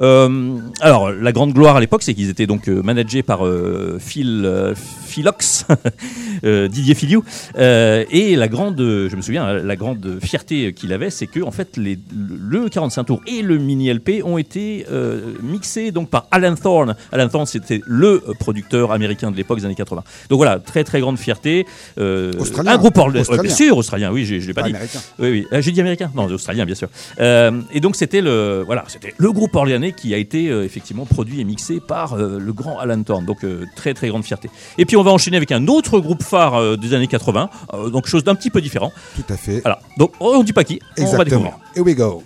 Euh, 0.00 0.58
alors 0.80 1.10
la 1.10 1.32
grande 1.32 1.52
gloire 1.52 1.76
à 1.76 1.80
l'époque, 1.80 2.02
c'est 2.02 2.14
qu'ils 2.14 2.30
étaient 2.30 2.46
donc 2.46 2.68
euh, 2.68 2.82
managés 2.82 3.22
par 3.22 3.46
euh, 3.46 3.98
Phil 4.00 4.74
Philox, 5.10 5.66
euh, 6.44 6.68
Didier 6.68 6.94
Filiou, 6.94 7.24
euh, 7.58 8.04
et 8.10 8.36
la 8.36 8.48
grande, 8.48 8.78
je 8.78 9.14
me 9.14 9.20
souviens, 9.22 9.54
la 9.54 9.76
grande 9.76 10.18
fierté 10.22 10.72
qu'il 10.72 10.92
avait, 10.92 11.10
c'est 11.10 11.26
que 11.26 11.40
en 11.40 11.50
fait 11.50 11.76
les, 11.76 11.98
le 12.12 12.68
45 12.68 13.04
tours 13.04 13.20
et 13.26 13.42
le 13.42 13.58
mini 13.58 13.92
LP 13.92 14.22
ont 14.24 14.38
été 14.38 14.86
euh, 14.90 15.34
mixés 15.42 15.90
donc 15.90 16.08
par 16.08 16.26
Alan 16.30 16.54
Thorne. 16.54 16.94
Alan 17.12 17.28
Thorne, 17.28 17.46
c'était 17.46 17.82
le 17.86 18.22
producteur 18.38 18.92
américain 18.92 19.30
de 19.30 19.36
l'époque 19.36 19.58
des 19.58 19.64
années 19.64 19.74
80. 19.74 20.02
Donc 20.28 20.36
voilà, 20.36 20.58
très 20.58 20.84
très 20.84 21.00
grande 21.00 21.18
fierté. 21.18 21.66
Euh. 21.98 22.32
Un 22.66 22.78
groupe 22.78 22.98
Australien. 22.98 23.49
Bien 23.50 23.66
sûr, 23.66 23.76
australien. 23.76 24.10
Oui, 24.12 24.24
j'ai- 24.24 24.40
je 24.40 24.46
l'ai 24.46 24.54
pas 24.54 24.62
Pas 24.62 24.68
dit. 24.68 24.74
américain. 24.74 25.00
Oui, 25.18 25.30
oui. 25.30 25.46
Euh, 25.52 25.60
J'ai 25.62 25.72
dit 25.72 25.80
américain 25.80 26.10
Non, 26.14 26.24
australien, 26.26 26.64
bien 26.64 26.74
sûr. 26.74 26.88
Euh, 27.20 27.60
et 27.72 27.80
donc, 27.80 27.96
c'était 27.96 28.20
le, 28.20 28.62
voilà, 28.64 28.84
c'était 28.88 29.14
le 29.16 29.32
groupe 29.32 29.54
orléanais 29.54 29.92
qui 29.92 30.14
a 30.14 30.16
été 30.16 30.48
euh, 30.48 30.64
effectivement 30.64 31.04
produit 31.06 31.40
et 31.40 31.44
mixé 31.44 31.80
par 31.80 32.14
euh, 32.14 32.38
le 32.38 32.52
grand 32.52 32.78
Alan 32.78 33.02
Thorne. 33.02 33.24
Donc, 33.26 33.44
euh, 33.44 33.64
très, 33.76 33.94
très 33.94 34.08
grande 34.08 34.24
fierté. 34.24 34.50
Et 34.78 34.84
puis, 34.86 34.96
on 34.96 35.02
va 35.02 35.10
enchaîner 35.10 35.36
avec 35.36 35.52
un 35.52 35.66
autre 35.68 36.00
groupe 36.00 36.22
phare 36.22 36.54
euh, 36.56 36.76
des 36.76 36.94
années 36.94 37.06
80. 37.06 37.50
euh, 37.74 37.90
donc, 37.90 38.06
chose 38.06 38.24
d'un 38.24 38.34
petit 38.34 38.50
peu 38.50 38.60
différent. 38.60 38.92
Tout 39.16 39.32
à 39.32 39.36
fait. 39.36 39.60
Voilà. 39.60 39.80
Donc, 39.98 40.12
on 40.20 40.38
ne 40.38 40.44
dit 40.44 40.52
pas 40.52 40.64
qui. 40.64 40.80
On 40.98 41.04
va 41.16 41.24
découvrir. 41.24 41.52
Exactement. 41.54 41.60
Here 41.76 41.84
we 41.84 41.94
go. 41.94 42.22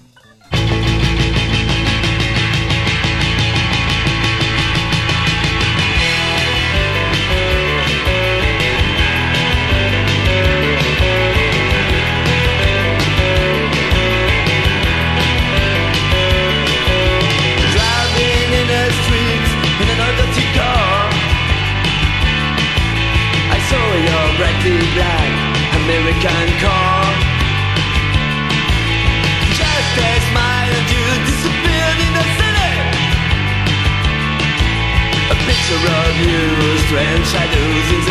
strands 36.94 37.28
shadows 37.33 38.03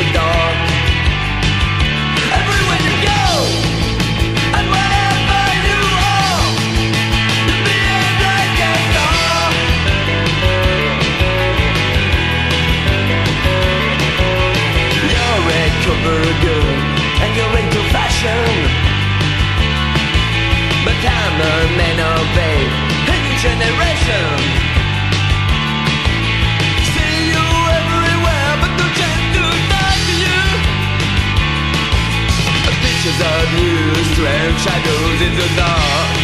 strange 34.24 34.60
shadows 34.62 35.22
in 35.22 35.36
the 35.36 35.56
dark. 35.58 36.23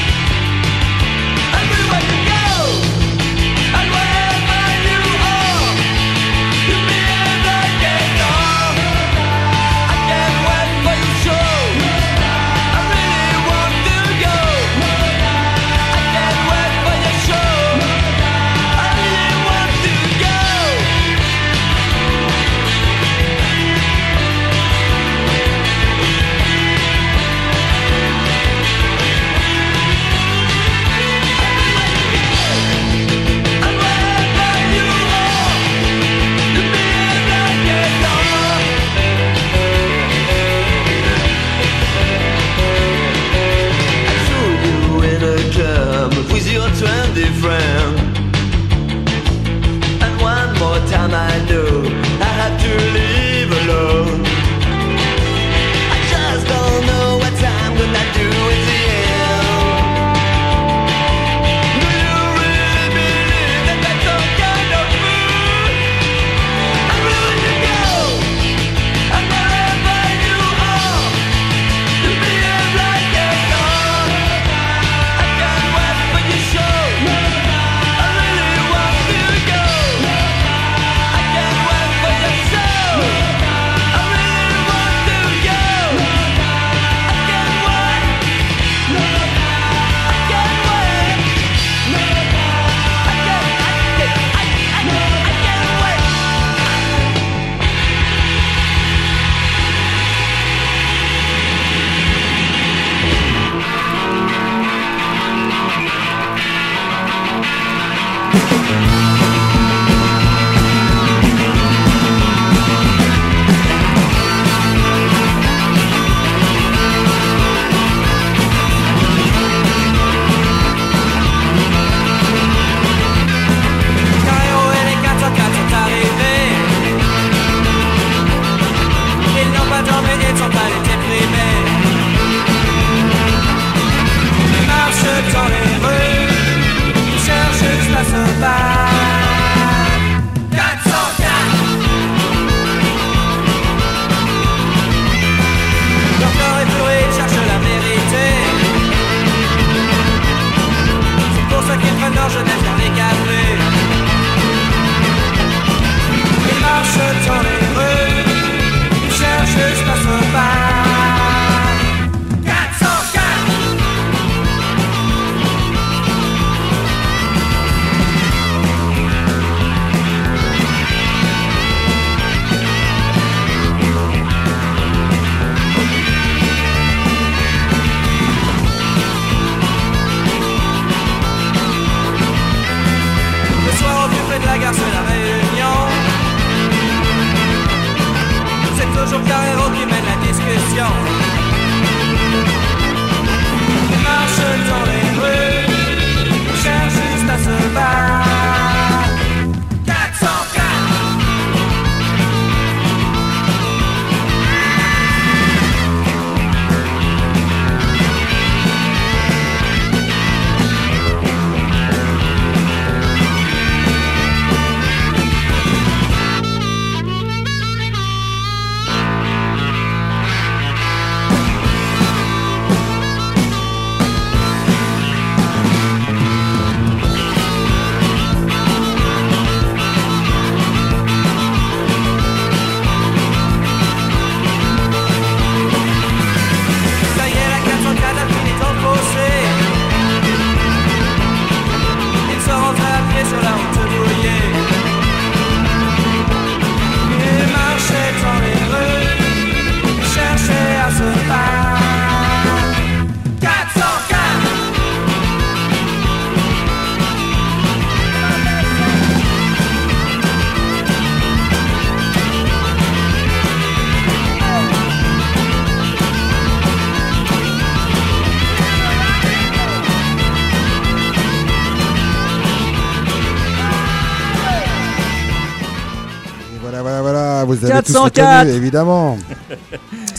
104. 277.94 278.14
Tous 278.14 278.22
les 278.22 278.44
tenus, 278.46 278.56
évidemment. 278.56 279.18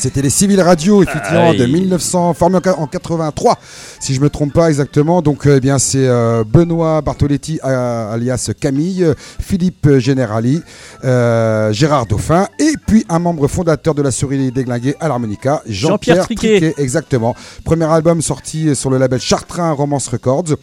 C'était 0.01 0.23
les 0.23 0.31
Civil 0.31 0.59
Radio, 0.63 1.03
effectivement, 1.03 1.51
Aïe. 1.51 1.59
de 1.59 1.67
1900, 1.67 2.33
formés 2.33 2.57
en, 2.57 2.83
en 2.83 2.87
83, 2.87 3.59
si 4.01 4.15
je 4.15 4.21
me 4.23 4.31
trompe 4.31 4.55
pas 4.55 4.71
exactement. 4.71 5.21
Donc, 5.21 5.47
euh, 5.47 5.57
eh 5.59 5.61
bien, 5.61 5.79
c'est 5.79 6.09
euh, 6.09 6.43
Benoît 6.43 7.03
Bartoletti, 7.03 7.61
euh, 7.63 8.15
alias 8.15 8.51
Camille, 8.59 9.07
Philippe 9.39 9.99
Generali, 9.99 10.63
euh, 11.05 11.71
Gérard 11.75 12.07
Dauphin, 12.07 12.49
et 12.59 12.73
puis 12.87 13.05
un 13.11 13.19
membre 13.19 13.47
fondateur 13.47 13.95
de 13.95 14.01
la 14.01 14.11
souris 14.11 14.51
déglinguée 14.51 14.95
à 15.01 15.09
l'harmonica, 15.09 15.61
Jean-Pierre 15.67 16.17
Jean-Pierre 16.17 16.25
Triquet. 16.25 16.61
Triquet. 16.61 16.83
Exactement. 16.83 17.37
Premier 17.63 17.85
album 17.85 18.23
sorti 18.23 18.75
sur 18.75 18.89
le 18.89 18.97
label 18.97 19.21
Chartrain 19.21 19.73
Romance 19.73 20.09
Records, 20.09 20.57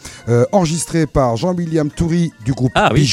enregistré 0.52 1.06
par 1.06 1.38
Jean-William 1.38 1.92
Toury 1.92 2.32
du 2.44 2.54
groupe 2.54 2.72
Ah 2.74 2.90
oui. 2.92 3.08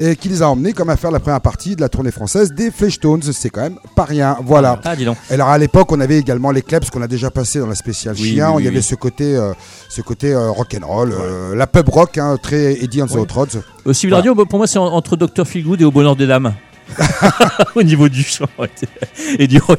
Et 0.00 0.16
qui 0.16 0.28
les 0.28 0.42
a 0.42 0.50
emmenés 0.50 0.74
comme 0.74 0.90
à 0.90 0.98
faire 0.98 1.10
la 1.10 1.18
première 1.20 1.40
partie 1.40 1.76
de 1.76 1.80
la 1.80 1.88
tournée 1.88 2.10
française 2.10 2.52
des 2.52 2.70
Fleshtones. 2.70 3.22
C'est 3.22 3.48
quand 3.48 3.62
même 3.62 3.78
pas 3.96 4.04
rien. 4.04 4.36
Voilà. 4.44 4.78
Ah, 4.84 4.94
dis 4.94 5.06
donc. 5.06 5.16
Alors 5.30 5.48
l'époque, 5.62 5.90
on 5.92 6.00
avait 6.00 6.18
également 6.18 6.50
les 6.50 6.62
Klebs 6.62 6.90
qu'on 6.90 7.02
a 7.02 7.08
déjà 7.08 7.30
passé 7.30 7.58
dans 7.58 7.66
la 7.66 7.74
spéciale 7.74 8.14
Oui, 8.18 8.34
chien. 8.34 8.50
oui, 8.52 8.62
il 8.62 8.64
y 8.66 8.68
avait 8.68 8.76
oui. 8.78 8.82
ce 8.82 8.94
côté, 8.94 9.34
euh, 9.36 9.52
ce 9.88 10.02
côté 10.02 10.32
euh, 10.32 10.50
rock'n'roll, 10.50 11.12
euh, 11.12 11.54
la 11.54 11.66
pub 11.66 11.88
rock, 11.88 12.18
hein, 12.18 12.36
très 12.42 12.82
Eddie 12.82 13.02
and 13.02 13.06
the 13.06 13.16
Hot 13.16 13.26
Rods. 13.32 13.46
Civil 13.92 14.10
Voilà. 14.10 14.16
Radio, 14.16 14.34
pour 14.44 14.58
moi, 14.58 14.66
c'est 14.66 14.78
en- 14.78 14.86
entre 14.92 15.16
Dr. 15.16 15.46
Feelgood 15.46 15.80
et 15.80 15.84
Au 15.84 15.90
Bonheur 15.90 16.16
des 16.16 16.26
Dames. 16.26 16.52
Au 17.74 17.82
niveau 17.82 18.08
du 18.08 18.22
chant 18.22 18.46
et 19.38 19.46
du 19.46 19.58
rock 19.60 19.78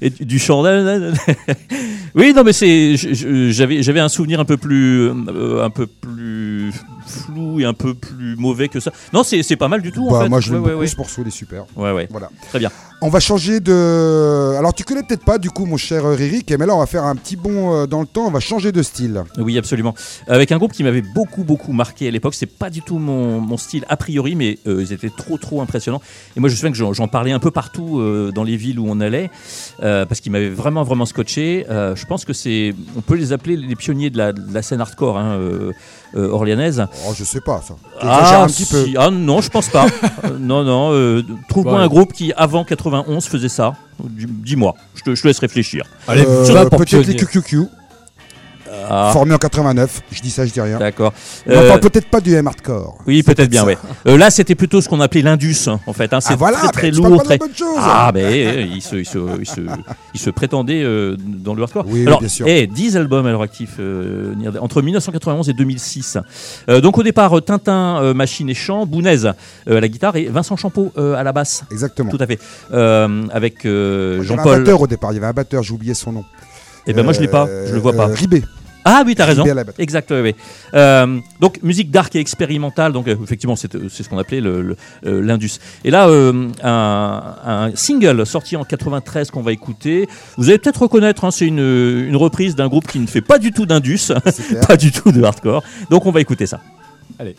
et 0.00 0.10
du 0.10 0.38
chant. 0.38 0.62
oui, 2.14 2.32
non, 2.34 2.42
mais 2.44 2.52
c'est, 2.52 2.96
j'avais, 2.96 3.82
j'avais 3.82 4.00
un 4.00 4.08
souvenir 4.08 4.40
un 4.40 4.44
peu 4.44 4.56
plus, 4.56 5.08
euh, 5.08 5.64
un 5.64 5.70
peu 5.70 5.86
plus 5.86 6.72
flou 7.06 7.60
et 7.60 7.64
un 7.64 7.74
peu 7.74 7.94
plus 7.94 8.36
mauvais 8.36 8.68
que 8.68 8.80
ça. 8.80 8.92
Non, 9.12 9.22
c'est, 9.22 9.42
c'est 9.42 9.56
pas 9.56 9.68
mal 9.68 9.80
du 9.82 9.92
tout 9.92 10.08
en 10.08 10.12
Bah, 10.12 10.22
fait. 10.24 10.28
moi, 10.28 10.40
je 10.40 10.52
ouais, 10.52 10.58
ouais, 10.58 10.74
ouais. 10.74 10.86
Ce 10.86 10.96
il 11.20 11.28
est 11.28 11.30
super. 11.30 11.64
Ouais, 11.76 11.92
ouais. 11.92 12.08
Voilà. 12.10 12.28
Très 12.50 12.58
bien. 12.58 12.70
On 13.04 13.08
va 13.08 13.18
changer 13.18 13.58
de. 13.58 14.54
Alors, 14.56 14.72
tu 14.72 14.84
connais 14.84 15.02
peut-être 15.02 15.24
pas, 15.24 15.38
du 15.38 15.50
coup, 15.50 15.66
mon 15.66 15.76
cher 15.76 16.06
euh, 16.06 16.14
Riri, 16.14 16.44
mais 16.56 16.66
là, 16.66 16.76
on 16.76 16.78
va 16.78 16.86
faire 16.86 17.02
un 17.02 17.16
petit 17.16 17.34
bond 17.34 17.74
euh, 17.74 17.86
dans 17.88 18.00
le 18.00 18.06
temps. 18.06 18.26
On 18.28 18.30
va 18.30 18.38
changer 18.38 18.70
de 18.70 18.80
style. 18.80 19.24
Oui, 19.38 19.58
absolument. 19.58 19.92
Avec 20.28 20.52
un 20.52 20.58
groupe 20.58 20.70
qui 20.70 20.84
m'avait 20.84 21.02
beaucoup, 21.02 21.42
beaucoup 21.42 21.72
marqué 21.72 22.06
à 22.06 22.12
l'époque. 22.12 22.34
C'est 22.34 22.46
pas 22.46 22.70
du 22.70 22.80
tout 22.80 22.98
mon, 22.98 23.40
mon 23.40 23.56
style 23.56 23.84
a 23.88 23.96
priori, 23.96 24.36
mais 24.36 24.60
euh, 24.68 24.80
ils 24.82 24.92
étaient 24.92 25.10
trop, 25.10 25.36
trop 25.36 25.60
impressionnants. 25.60 26.00
Et 26.36 26.40
moi, 26.40 26.48
je 26.48 26.54
me 26.54 26.56
souviens 26.58 26.70
que 26.70 26.94
j'en, 26.94 27.08
parlais 27.08 27.32
un 27.32 27.40
peu 27.40 27.50
partout 27.50 27.98
euh, 27.98 28.30
dans 28.32 28.44
les 28.44 28.56
villes 28.56 28.78
où 28.78 28.86
on 28.88 29.00
allait, 29.00 29.30
euh, 29.82 30.06
parce 30.06 30.20
qu'ils 30.20 30.30
m'avaient 30.30 30.48
vraiment, 30.48 30.84
vraiment 30.84 31.04
scotché. 31.04 31.66
Euh, 31.70 31.96
je 31.96 32.06
pense 32.06 32.24
que 32.24 32.32
c'est, 32.32 32.72
on 32.96 33.00
peut 33.00 33.16
les 33.16 33.32
appeler 33.32 33.56
les 33.56 33.74
pionniers 33.74 34.10
de 34.10 34.18
la, 34.18 34.32
de 34.32 34.54
la 34.54 34.62
scène 34.62 34.80
hardcore 34.80 35.18
hein, 35.18 35.32
euh, 35.40 35.72
euh, 36.14 36.28
orléanaise. 36.30 36.86
Oh, 37.08 37.12
je 37.16 37.24
sais 37.24 37.40
pas, 37.40 37.62
ça. 37.66 37.74
T'exagères 38.00 38.40
un 38.42 38.46
petit 38.46 38.66
peu. 38.66 38.84
ah 38.96 39.10
non, 39.10 39.40
je 39.40 39.48
pense 39.50 39.68
pas. 39.70 39.86
Euh, 40.24 40.36
non, 40.38 40.62
non. 40.62 40.92
euh, 40.92 41.24
trouve-moi 41.48 41.72
Ouais. 41.72 41.80
un 41.80 41.88
groupe 41.88 42.12
qui, 42.12 42.32
avant 42.36 42.64
91, 42.92 43.26
faisait 43.26 43.48
ça. 43.48 43.74
Dis-moi. 44.00 44.74
Je 44.94 45.02
te, 45.02 45.14
je 45.14 45.22
te 45.22 45.28
laisse 45.28 45.38
réfléchir. 45.38 45.84
Allez, 46.06 46.24
Euh, 46.26 46.44
tu 46.46 46.52
vas 46.52 46.66
pour 46.66 46.78
peut-être 46.78 47.06
les. 47.06 47.16
QQQ, 47.16 47.62
Ah, 48.88 49.10
formés 49.12 49.34
en 49.34 49.38
89. 49.38 50.02
Je 50.10 50.20
dis 50.20 50.30
ça, 50.30 50.46
je 50.46 50.52
dis 50.52 50.60
rien. 50.60 50.78
d'accord. 50.78 51.12
Euh, 51.48 51.68
parle 51.68 51.80
peut-être 51.80 52.08
pas 52.08 52.20
du 52.20 52.34
M 52.34 52.46
hardcore. 52.46 52.98
Oui, 53.06 53.22
peut-être 53.22 53.50
bien, 53.50 53.64
ouais. 53.64 53.76
Euh, 54.06 54.16
là, 54.16 54.30
c'était 54.30 54.54
plutôt 54.54 54.80
ce 54.80 54.88
qu'on 54.88 55.00
appelait 55.00 55.22
l'Indus, 55.22 55.56
hein, 55.68 55.80
en 55.86 55.92
fait. 55.92 56.12
Hein. 56.12 56.20
C'est 56.20 56.32
Ah 56.34 56.36
voilà, 56.36 56.58
très, 56.58 56.68
très 56.72 56.90
tu 56.90 57.00
parles 57.00 57.12
lourd. 57.12 57.22
Très... 57.22 57.38
bonne 57.38 57.54
chose. 57.54 57.76
Ah, 57.78 58.10
ben, 58.12 58.24
euh, 58.24 58.66
il, 58.74 58.80
se, 58.82 58.96
il, 58.96 59.06
se, 59.06 59.18
il, 59.40 59.46
se, 59.46 59.60
il 60.14 60.20
se 60.20 60.30
prétendait 60.30 60.82
euh, 60.82 61.16
dans 61.18 61.54
le 61.54 61.62
hardcore. 61.62 61.84
Oui, 61.86 62.00
oui, 62.00 62.06
Alors, 62.06 62.20
bien 62.20 62.28
sûr. 62.28 62.46
eh, 62.48 62.66
10 62.66 62.96
albums 62.96 63.26
à 63.26 63.30
leur 63.30 63.42
actif 63.42 63.78
entre 64.60 64.82
1991 64.82 65.48
et 65.48 65.52
2006. 65.52 66.18
Euh, 66.68 66.80
donc, 66.80 66.98
au 66.98 67.02
départ, 67.02 67.36
euh, 67.36 67.40
Tintin, 67.40 68.14
machine 68.14 68.48
et 68.48 68.54
chant, 68.54 68.86
Bounez 68.86 69.26
à 69.26 69.34
la 69.66 69.88
guitare 69.88 70.16
et 70.16 70.24
Vincent 70.26 70.56
Champeau 70.56 70.92
à 70.96 71.22
la 71.22 71.32
basse. 71.32 71.64
Exactement. 71.70 72.10
Tout 72.10 72.18
à 72.20 72.26
fait. 72.26 72.38
Avec 73.32 73.64
euh, 73.66 74.18
Il 74.22 74.28
y 74.28 74.32
avait 74.32 74.32
un 74.32 74.36
Jean-Paul. 74.44 74.58
batteur 74.60 74.80
au 74.80 74.86
départ. 74.86 75.12
Il 75.12 75.16
y 75.16 75.18
avait 75.18 75.26
un 75.26 75.32
batteur, 75.32 75.62
j'ai 75.62 75.72
oublié 75.72 75.94
son 75.94 76.12
nom. 76.12 76.24
Eh 76.86 76.92
ben, 76.92 77.04
moi, 77.04 77.12
je 77.12 77.20
l'ai 77.20 77.28
pas. 77.28 77.46
Je 77.66 77.74
le 77.74 77.80
vois 77.80 77.92
pas. 77.92 78.06
Ribé. 78.06 78.42
Ah 78.84 79.02
oui, 79.06 79.14
t'as 79.14 79.24
raison. 79.26 79.44
Exact, 79.78 80.10
oui, 80.10 80.20
oui. 80.22 80.34
Euh, 80.74 81.18
donc 81.40 81.62
musique 81.62 81.90
dark 81.90 82.14
et 82.16 82.18
expérimentale, 82.18 82.92
donc 82.92 83.06
euh, 83.08 83.16
effectivement 83.22 83.54
c'est 83.56 83.74
euh, 83.74 83.88
c'est 83.88 84.02
ce 84.02 84.08
qu'on 84.08 84.18
appelait 84.18 84.40
le- 84.40 84.76
le, 85.02 85.20
l'Indus. 85.20 85.52
Et 85.84 85.90
là, 85.90 86.08
un, 86.08 86.50
un 86.64 87.70
single 87.76 88.26
sorti 88.26 88.56
en 88.56 88.64
93 88.64 89.30
qu'on 89.30 89.42
va 89.42 89.52
écouter. 89.52 90.08
Vous 90.36 90.48
allez 90.48 90.58
peut-être 90.58 90.82
reconnaître, 90.82 91.24
hein, 91.24 91.30
c'est 91.30 91.46
une, 91.46 91.58
une 92.08 92.16
reprise 92.16 92.56
d'un 92.56 92.68
groupe 92.68 92.86
qui 92.86 92.98
ne 92.98 93.06
fait 93.06 93.20
pas 93.20 93.38
du 93.38 93.52
tout 93.52 93.66
d'Indus, 93.66 94.08
pas 94.66 94.76
du 94.76 94.90
tout 94.90 95.12
de 95.12 95.22
hardcore. 95.22 95.62
Donc 95.90 96.06
on 96.06 96.10
va 96.10 96.20
écouter 96.20 96.46
ça. 96.46 96.60
Allez. 97.18 97.36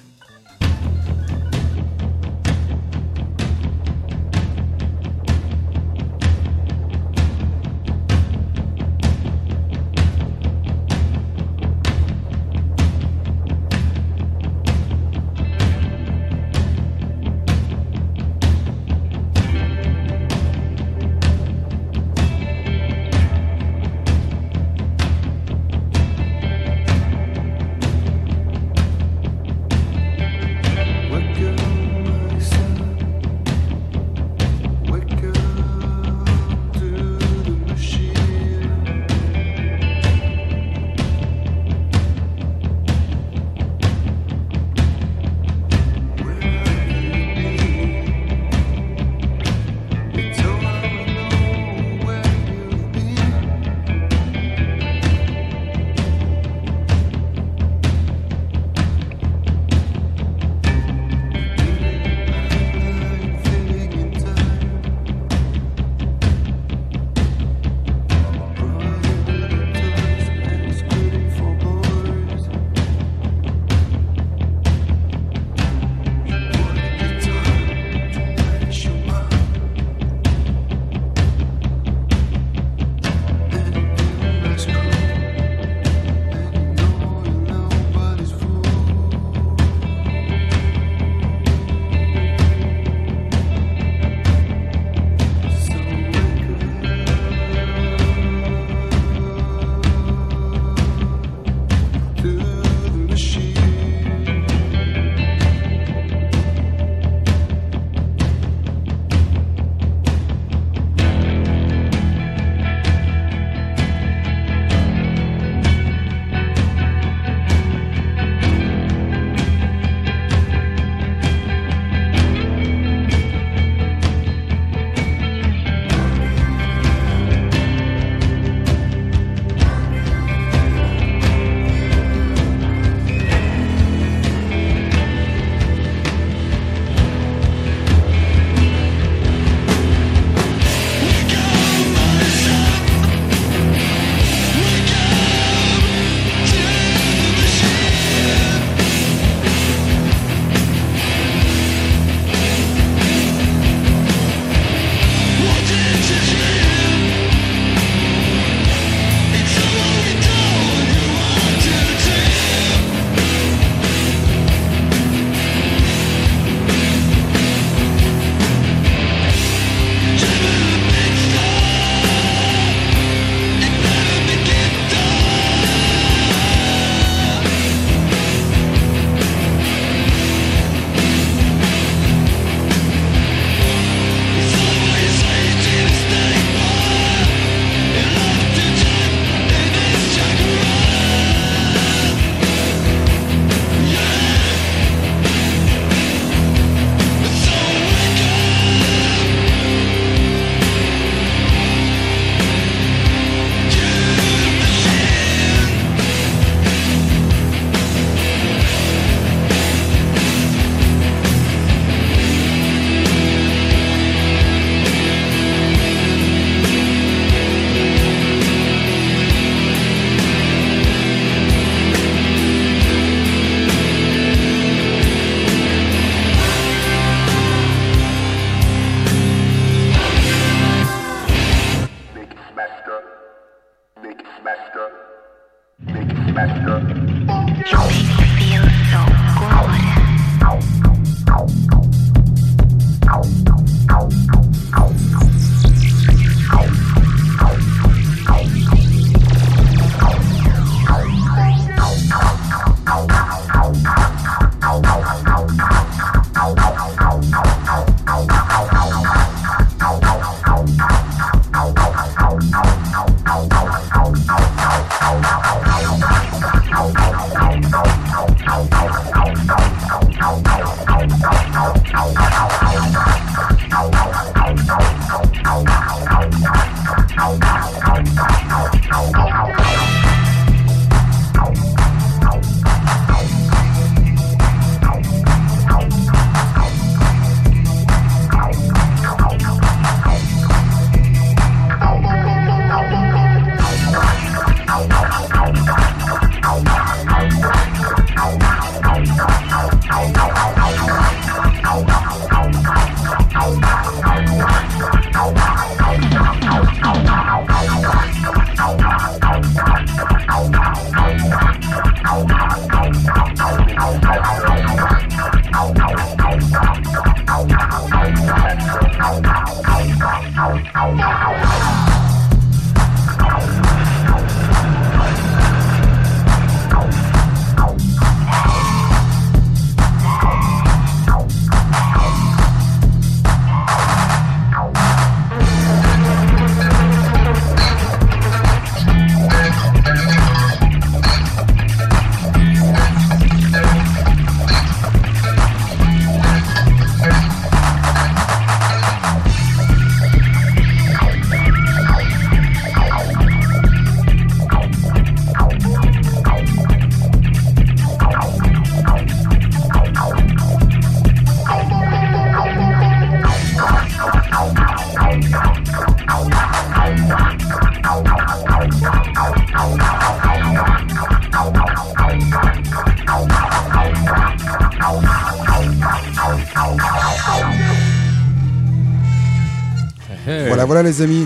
Voilà, 380.26 380.66
voilà 380.66 380.84
les 380.84 381.02
amis. 381.02 381.26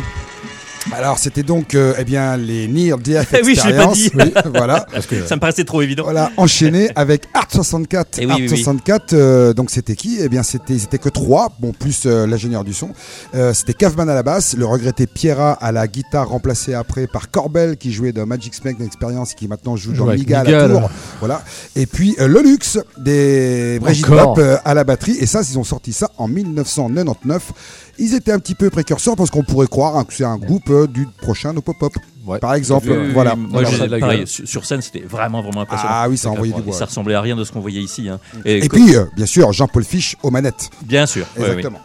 Alors 0.93 1.17
c'était 1.19 1.43
donc 1.43 1.75
euh, 1.75 1.93
eh 1.99 2.05
bien 2.05 2.37
les 2.37 2.65
Near 2.69 2.97
DF 2.97 3.33
Eh 3.37 3.43
oui, 3.43 3.55
je 3.61 3.67
l'ai 3.67 3.75
pas 3.75 3.89
Experience. 3.89 3.97
dit. 3.97 4.11
Oui, 4.15 4.31
voilà. 4.55 4.85
Ça 5.27 5.35
me 5.35 5.39
paraissait 5.41 5.65
trop 5.65 5.81
évident. 5.81 6.03
Voilà, 6.03 6.31
enchaîné 6.37 6.89
avec 6.95 7.23
Art 7.33 7.47
64. 7.51 8.19
Eh 8.19 8.25
oui, 8.25 8.31
Art 8.31 8.37
oui, 8.37 8.47
oui. 8.49 8.57
64, 8.57 9.11
euh, 9.11 9.51
donc 9.53 9.69
c'était 9.69 9.97
qui? 9.97 10.17
Eh 10.21 10.29
bien, 10.29 10.43
c'était, 10.43 10.75
ils 10.75 10.83
étaient 10.85 10.97
que 10.97 11.09
trois, 11.09 11.51
bon, 11.59 11.73
plus 11.73 12.03
euh, 12.05 12.25
l'ingénieur 12.25 12.63
du 12.63 12.73
son. 12.73 12.91
Euh, 13.35 13.53
c'était 13.53 13.73
Caveman 13.73 14.09
à 14.09 14.15
la 14.15 14.23
basse, 14.23 14.55
le 14.55 14.65
regretté 14.65 15.07
Piera 15.07 15.51
à 15.51 15.73
la 15.73 15.87
guitare, 15.89 16.29
remplacé 16.29 16.73
après 16.73 17.05
par 17.05 17.31
Corbel, 17.31 17.75
qui 17.75 17.91
jouait 17.91 18.13
dans 18.13 18.25
Magic 18.25 18.55
Smack 18.55 18.77
d'Expérience, 18.77 19.33
qui 19.33 19.49
maintenant 19.49 19.75
joue 19.75 19.91
dans 19.91 20.07
avec 20.07 20.21
Miga 20.21 20.39
à 20.39 20.43
la 20.45 20.69
tour. 20.69 20.79
là. 20.81 20.89
Voilà. 21.19 21.43
Et 21.75 21.85
puis 21.85 22.15
euh, 22.21 22.29
le 22.29 22.41
luxe 22.41 22.79
des 22.97 23.77
Brigitte 23.81 24.07
euh, 24.37 24.55
à 24.63 24.73
la 24.73 24.85
batterie. 24.85 25.17
Et 25.19 25.25
ça, 25.25 25.41
ils 25.49 25.59
ont 25.59 25.65
sorti 25.65 25.91
ça 25.91 26.11
en 26.17 26.29
1999. 26.29 27.51
Ils 27.99 28.13
étaient 28.13 28.31
un 28.31 28.39
petit 28.39 28.55
peu 28.55 28.69
précurseurs 28.69 29.15
parce 29.15 29.29
qu'on 29.31 29.43
pourrait 29.43 29.67
croire 29.67 29.97
hein, 29.97 30.03
que 30.05 30.13
c'est 30.13 30.23
un 30.23 30.37
groupe 30.37 30.69
euh, 30.69 30.87
du 30.87 31.07
prochain 31.21 31.53
No 31.53 31.61
Pop 31.61 31.75
Pop. 31.79 31.93
Ouais. 32.25 32.39
Par 32.39 32.53
exemple, 32.55 32.87
Oui, 32.89 32.97
oui, 32.97 33.05
oui, 33.07 33.13
voilà. 33.13 33.35
Moi, 33.35 33.61
la 33.63 33.99
pareil, 33.99 34.25
sur, 34.27 34.65
scène, 34.65 34.81
c'était 34.81 34.99
vraiment, 34.99 35.41
vraiment 35.41 35.61
impressionnant. 35.61 35.93
Ah 35.95 36.09
oui, 36.09 36.17
ça 36.17 36.29
envoyait 36.29 36.53
du 36.53 36.59
Et 36.59 36.63
bois. 36.63 36.73
ça 36.73 36.85
ressemblait 36.85 37.15
à 37.15 37.21
rien 37.21 37.35
de 37.35 37.43
ce 37.43 37.51
qu'on 37.51 37.61
voyait 37.61 37.81
ici. 37.81 38.09
hein. 38.09 38.19
Et 38.45 38.67
puis, 38.67 38.95
euh, 38.95 39.05
bien 39.15 39.25
sûr, 39.25 39.51
Jean-Paul 39.53 39.83
Fiche 39.85 40.15
aux 40.23 40.29
manettes. 40.29 40.69
bien 40.83 41.05
sûr. 41.05 41.25
Exactement. 41.37 41.79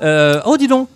Euh, 0.00 0.40
oh, 0.46 0.56
dis 0.56 0.68
donc. 0.68 0.88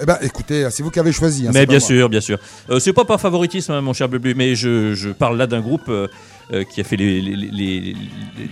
Eh 0.00 0.06
ben, 0.06 0.16
écoutez, 0.22 0.68
c'est 0.70 0.84
vous 0.84 0.90
qui 0.90 1.00
avez 1.00 1.10
choisi. 1.10 1.48
hein, 1.48 1.50
mais 1.52 1.66
bien 1.66 1.80
sûr, 1.80 2.08
bien 2.08 2.20
sûr. 2.20 2.38
C'est 2.78 2.92
pas 2.92 3.04
par 3.04 3.20
favoritisme, 3.20 3.72
hein, 3.72 3.80
mon 3.80 3.92
cher 3.92 4.08
Bleu, 4.08 4.20
mais 4.36 4.54
je, 4.54 4.94
je 4.94 5.08
parle 5.10 5.36
là 5.36 5.48
d'un 5.48 5.60
groupe 5.60 5.88
euh, 5.88 6.06
euh, 6.52 6.64
qui 6.64 6.80
a 6.80 6.84
fait 6.84 6.96
les, 6.96 7.20
les, 7.20 7.36
les- 7.36 7.80
les- 7.80 7.96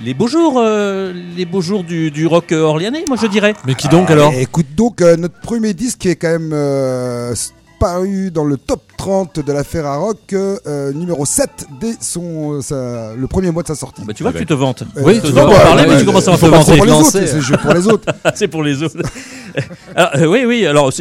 les 0.05 0.15
beaux 0.15 0.27
jours, 0.29 0.59
euh, 0.59 1.13
les 1.37 1.45
beaux 1.45 1.61
jours 1.63 1.83
du, 1.85 2.11
du 2.11 2.27
rock 2.27 2.53
euh, 2.53 2.61
orléanais, 2.61 3.05
moi 3.09 3.17
je 3.21 3.27
dirais. 3.27 3.55
Mais 3.67 3.75
qui 3.75 3.89
donc 3.89 4.11
alors 4.11 4.33
Et 4.33 4.43
écoute 4.43 4.67
donc, 4.77 5.01
euh, 5.01 5.17
notre 5.17 5.39
premier 5.41 5.73
disque 5.75 5.99
qui 6.01 6.09
est 6.09 6.17
quand 6.17 6.29
même 6.39 6.51
euh, 6.53 7.35
paru 7.79 8.31
dans 8.31 8.45
le 8.45 8.57
top 8.57 8.81
30 8.97 9.41
de 9.41 9.53
la 9.53 9.65
Ferrarock, 9.65 10.19
euh, 10.33 10.57
euh, 10.67 10.93
numéro 10.93 11.25
7 11.27 11.51
dès 11.81 11.95
son, 12.01 12.55
euh, 12.55 12.61
sa- 12.63 13.15
le 13.15 13.27
premier 13.27 13.51
mois 13.51 13.63
de 13.63 13.69
sa 13.69 13.75
sortie. 13.75 14.03
Bah, 14.05 14.13
tu 14.15 14.23
vois 14.23 14.33
que 14.33 14.39
ben. 14.39 14.43
tu 14.43 14.47
te 14.47 14.55
vantes. 14.55 14.83
Euh, 14.97 15.03
oui, 15.05 15.21
tu 15.21 15.27
tu 15.29 15.33
dois 15.33 15.45
vois, 15.47 15.55
en 15.57 15.63
parler, 15.63 15.83
ouais, 15.85 15.89
mais 15.95 15.99
tu 16.01 16.07
commences 16.07 16.29
à 16.29 16.33
pas 16.39 16.49
vanter. 16.49 16.77
pour 16.77 16.85
les 16.85 16.91
lancer. 16.91 17.19
autres, 17.19 17.29
c'est 17.43 17.59
pour 17.59 17.75
les 17.75 17.87
autres. 17.87 18.13
c'est 18.35 18.49
pour 18.49 18.63
les 18.63 18.83
autres. 18.83 18.97
alors, 19.95 20.11
euh, 20.17 20.27
oui, 20.27 20.45
oui. 20.47 20.67
Alors, 20.67 20.93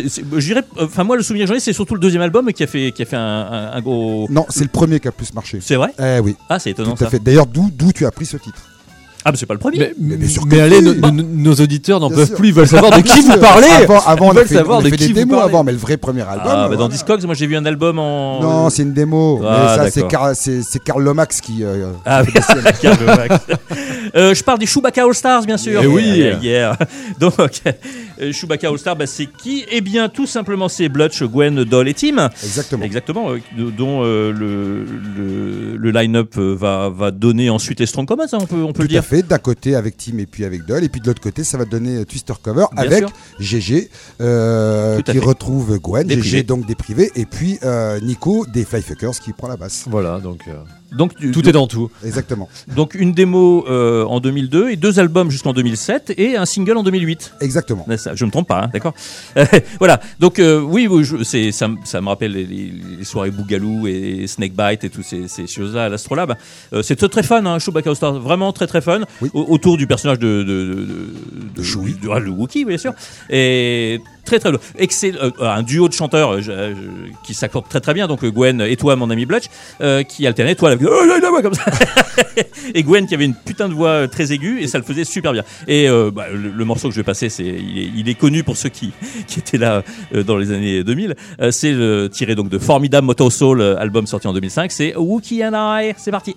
dirais. 0.47 0.63
Enfin, 0.79 1.03
moi, 1.03 1.15
le 1.17 1.23
souvenir 1.23 1.45
que 1.45 1.53
j'en 1.53 1.57
ai, 1.57 1.59
c'est 1.59 1.73
surtout 1.73 1.93
le 1.95 1.99
deuxième 1.99 2.21
album 2.21 2.51
qui 2.53 2.63
a 2.63 2.67
fait, 2.67 2.91
qui 2.91 3.01
a 3.01 3.05
fait 3.05 3.15
un, 3.15 3.21
un- 3.21 3.71
un 3.73 3.81
gros. 3.81 4.27
Non, 4.29 4.45
c'est 4.49 4.63
le 4.63 4.69
premier 4.69 4.99
qui 4.99 5.07
a 5.07 5.11
plus 5.11 5.33
marché. 5.33 5.59
C'est 5.61 5.75
vrai? 5.75 5.91
Eh 5.99 6.19
oui, 6.19 6.35
Ah, 6.49 6.59
c'est 6.59 6.71
étonnant 6.71 6.95
tout 6.95 7.03
à 7.03 7.07
ça. 7.07 7.11
fait. 7.11 7.19
D'ailleurs, 7.19 7.45
d'où 7.73 7.91
tu 7.91 8.05
as 8.05 8.11
pris 8.11 8.25
ce 8.25 8.37
titre? 8.37 8.59
Ah, 9.27 9.31
mais 9.31 9.37
c'est 9.37 9.47
pas 9.47 9.55
le 9.55 9.59
premier. 9.59 9.79
Mais, 9.79 9.93
Mais 9.97 10.17
mais 10.47 10.59
allez, 10.59 10.81
no- 10.81 10.93
no- 10.93 11.23
nos 11.23 11.53
auditeurs 11.55 11.99
n'en 11.99 12.09
peuvent 12.11 12.27
sûr. 12.27 12.35
plus, 12.35 12.49
ils 12.49 12.53
veulent 12.53 12.67
savoir 12.67 12.95
de 12.95 13.01
qui 13.01 13.21
vous 13.21 13.37
parlez 13.39 13.65
Avant, 13.67 13.99
avant 14.05 14.25
Ils 14.25 14.27
on 14.27 14.31
a 14.31 14.33
veulent 14.35 14.47
fait, 14.47 14.53
savoir 14.55 14.77
on 14.77 14.81
a 14.81 14.83
de 14.83 14.89
fait 14.89 14.97
qui 14.97 15.07
des 15.07 15.13
démos 15.25 15.41
avant, 15.43 15.63
mais 15.63 15.71
le 15.71 15.79
vrai 15.79 15.97
premier 15.97 16.21
album. 16.21 16.43
Ah, 16.45 16.67
bah, 16.67 16.69
euh, 16.71 16.75
dans 16.77 16.87
Discogs, 16.89 17.25
moi 17.25 17.33
j'ai 17.33 17.47
vu 17.47 17.55
un 17.55 17.65
album 17.65 17.97
en. 17.97 18.39
Non, 18.41 18.69
c'est 18.69 18.83
une 18.83 18.93
démo. 18.93 19.41
Ah, 19.43 19.75
mais 19.77 19.83
ça, 19.85 19.91
c'est 19.91 20.01
d'accord. 20.01 20.11
Karl, 20.11 20.35
c'est, 20.35 20.83
Karl 20.83 21.03
Lomax 21.03 21.41
qui. 21.41 21.63
euh, 21.63 21.87
Ah, 22.05 22.21
oui, 22.23 22.31
Carl 22.81 22.97
Max. 23.03 23.45
Euh, 24.15 24.33
je 24.35 24.43
parle 24.43 24.59
des 24.59 24.65
Chewbacca 24.67 25.03
All 25.03 25.13
Stars, 25.15 25.41
bien 25.45 25.57
sûr. 25.57 25.81
Eh 25.83 25.87
oui. 25.87 26.03
Yeah, 26.05 26.39
yeah. 26.41 26.77
Donc, 27.19 27.33
euh, 28.21 28.31
Chewbacca 28.31 28.69
All 28.69 28.77
Stars, 28.77 28.95
bah, 28.95 29.07
c'est 29.07 29.25
qui? 29.25 29.65
Eh 29.71 29.81
bien, 29.81 30.07
tout 30.07 30.27
simplement, 30.27 30.69
c'est 30.69 30.87
Blutch, 30.87 31.23
Gwen, 31.23 31.63
Doll 31.63 31.87
et 31.89 31.93
Tim. 31.95 32.29
exactement. 32.43 32.83
Exactement, 32.85 33.31
euh, 33.31 33.39
de- 33.57 33.71
dont 33.71 34.01
euh, 34.03 34.31
le, 34.31 34.85
le, 35.17 35.75
le 35.77 35.91
line-up 35.91 36.35
euh, 36.37 36.55
va, 36.57 36.89
va 36.89 37.11
donner 37.11 37.49
ensuite 37.49 37.79
les 37.79 37.87
Strong 37.87 38.07
Commons, 38.07 38.23
hein, 38.31 38.37
on 38.39 38.45
peut, 38.45 38.63
on 38.63 38.71
peut 38.73 38.83
le 38.83 38.87
dire. 38.87 39.03
fait, 39.03 39.14
d'un 39.23 39.37
côté 39.37 39.75
avec 39.75 39.97
Tim 39.97 40.17
et 40.17 40.25
puis 40.25 40.45
avec 40.45 40.65
Doll, 40.65 40.83
et 40.83 40.89
puis 40.89 41.01
de 41.01 41.07
l'autre 41.07 41.21
côté, 41.21 41.43
ça 41.43 41.57
va 41.57 41.65
donner 41.65 41.97
euh, 41.97 42.05
Twister 42.05 42.33
Cover 42.41 42.65
Bien 42.73 42.81
avec 42.83 42.99
sûr. 42.99 43.11
GG 43.39 43.89
euh, 44.21 45.01
qui 45.01 45.13
fait. 45.13 45.19
retrouve 45.19 45.79
Gwen, 45.79 46.07
Des 46.07 46.15
GG 46.15 46.21
privés. 46.21 46.43
donc 46.43 46.65
des 46.65 46.75
privés, 46.75 47.11
et 47.15 47.25
puis 47.25 47.59
euh, 47.63 47.99
Nico 48.01 48.45
des 48.47 48.63
Flyfuckers 48.65 49.19
qui 49.19 49.33
prend 49.33 49.47
la 49.47 49.57
basse. 49.57 49.85
Voilà, 49.87 50.19
donc 50.19 50.41
Donc, 50.97 51.13
tout 51.33 51.47
est 51.47 51.51
dans 51.51 51.67
tout. 51.67 51.89
Exactement, 52.03 52.49
donc 52.75 52.95
une 52.95 53.11
démo 53.13 53.65
euh, 53.67 54.03
en 54.05 54.19
2002 54.19 54.69
et 54.69 54.75
deux 54.75 54.99
albums 54.99 55.29
jusqu'en 55.31 55.53
2007 55.53 56.13
et 56.17 56.37
un 56.37 56.45
single 56.45 56.77
en 56.77 56.83
2008. 56.83 57.33
exactement. 57.41 57.85
Ouais, 57.87 57.97
ça, 57.97 58.15
je 58.15 58.25
me 58.25 58.31
trompe 58.31 58.47
pas, 58.47 58.63
hein, 58.63 58.69
d'accord 58.71 58.93
Voilà, 59.79 59.99
donc 60.19 60.39
euh, 60.39 60.59
oui, 60.61 60.87
je- 61.01 61.23
c'est, 61.23 61.51
ça, 61.51 61.67
me- 61.67 61.77
ça 61.83 62.01
me 62.01 62.07
rappelle 62.07 62.31
les, 62.33 63.03
soirées 63.03 63.31
Bougalou 63.31 63.87
et 63.87 64.25
Snakebite 64.27 64.83
et 64.83 64.89
toutes 64.89 65.03
ces, 65.05 65.27
ces 65.27 65.47
choses-là 65.47 65.85
à 65.85 65.89
l'Astrolabe. 65.89 66.35
Euh, 66.73 66.81
c'est 66.81 66.95
très 66.95 67.09
très 67.09 67.23
fun, 67.23 67.45
hein, 67.45 67.59
Chewbacca 67.59 67.89
All 67.89 67.95
Star, 67.95 68.13
vraiment 68.19 68.51
très 68.53 68.67
très 68.67 68.81
fun, 68.81 69.01
Oui. 69.21 69.29
Autour 69.33 69.77
du 69.77 69.87
personnage 69.87 70.19
de, 70.19 70.43
de, 70.43 70.43
de, 70.43 71.07
De 71.55 71.63
Chewie. 71.63 71.93
de- 72.01 72.09
ah, 72.09 72.19
le 72.19 72.29
Wookiee, 72.31 72.65
bien 72.65 72.77
sûr. 72.77 72.93
Et 73.29 73.99
Très 74.25 74.39
très 74.39 74.51
lourd. 74.51 74.61
Excell- 74.77 75.17
euh, 75.21 75.31
un 75.39 75.63
duo 75.63 75.87
de 75.87 75.93
chanteurs 75.93 76.33
euh, 76.33 76.41
euh, 76.49 76.73
qui 77.23 77.33
s'accordent 77.33 77.69
très 77.69 77.79
très 77.79 77.93
bien. 77.93 78.07
Donc 78.07 78.23
euh, 78.23 78.31
Gwen 78.31 78.61
et 78.61 78.75
toi, 78.75 78.95
mon 78.95 79.09
ami 79.09 79.25
Blutch, 79.25 79.45
euh, 79.81 80.03
qui 80.03 80.25
alternaient. 80.25 80.55
Toi, 80.55 80.75
la 80.75 80.77
oh, 80.81 81.41
comme 81.41 81.53
ça. 81.53 81.65
et 82.73 82.83
Gwen 82.83 83.05
qui 83.07 83.13
avait 83.13 83.25
une 83.25 83.35
putain 83.35 83.69
de 83.69 83.73
voix 83.73 83.89
euh, 83.89 84.07
très 84.07 84.31
aiguë 84.31 84.61
et 84.61 84.67
ça 84.67 84.77
le 84.77 84.83
faisait 84.83 85.03
super 85.03 85.31
bien. 85.31 85.43
Et 85.67 85.87
euh, 85.89 86.11
bah, 86.11 86.25
le, 86.31 86.65
morceau 86.65 86.87
que 86.87 86.95
je 86.95 86.99
vais 86.99 87.03
passer, 87.03 87.29
c'est 87.29 87.45
il 87.45 88.09
est, 88.09 88.15
connu 88.15 88.43
pour 88.43 88.57
ceux 88.57 88.69
qui, 88.69 88.91
qui 89.27 89.39
étaient 89.39 89.57
là 89.57 89.83
euh, 90.13 90.23
dans 90.23 90.37
les 90.37 90.51
années 90.51 90.83
2000. 90.83 91.15
Euh, 91.41 91.51
c'est 91.51 91.75
tiré 92.11 92.35
donc 92.35 92.49
de 92.49 92.57
Formidable 92.57 93.05
Moto 93.05 93.29
Soul, 93.29 93.61
euh, 93.61 93.77
album 93.77 94.07
sorti 94.07 94.27
en 94.27 94.33
2005. 94.33 94.71
C'est 94.71 94.95
Wookie 94.95 95.43
and 95.45 95.53
I. 95.53 95.93
C'est 95.97 96.11
parti. 96.11 96.35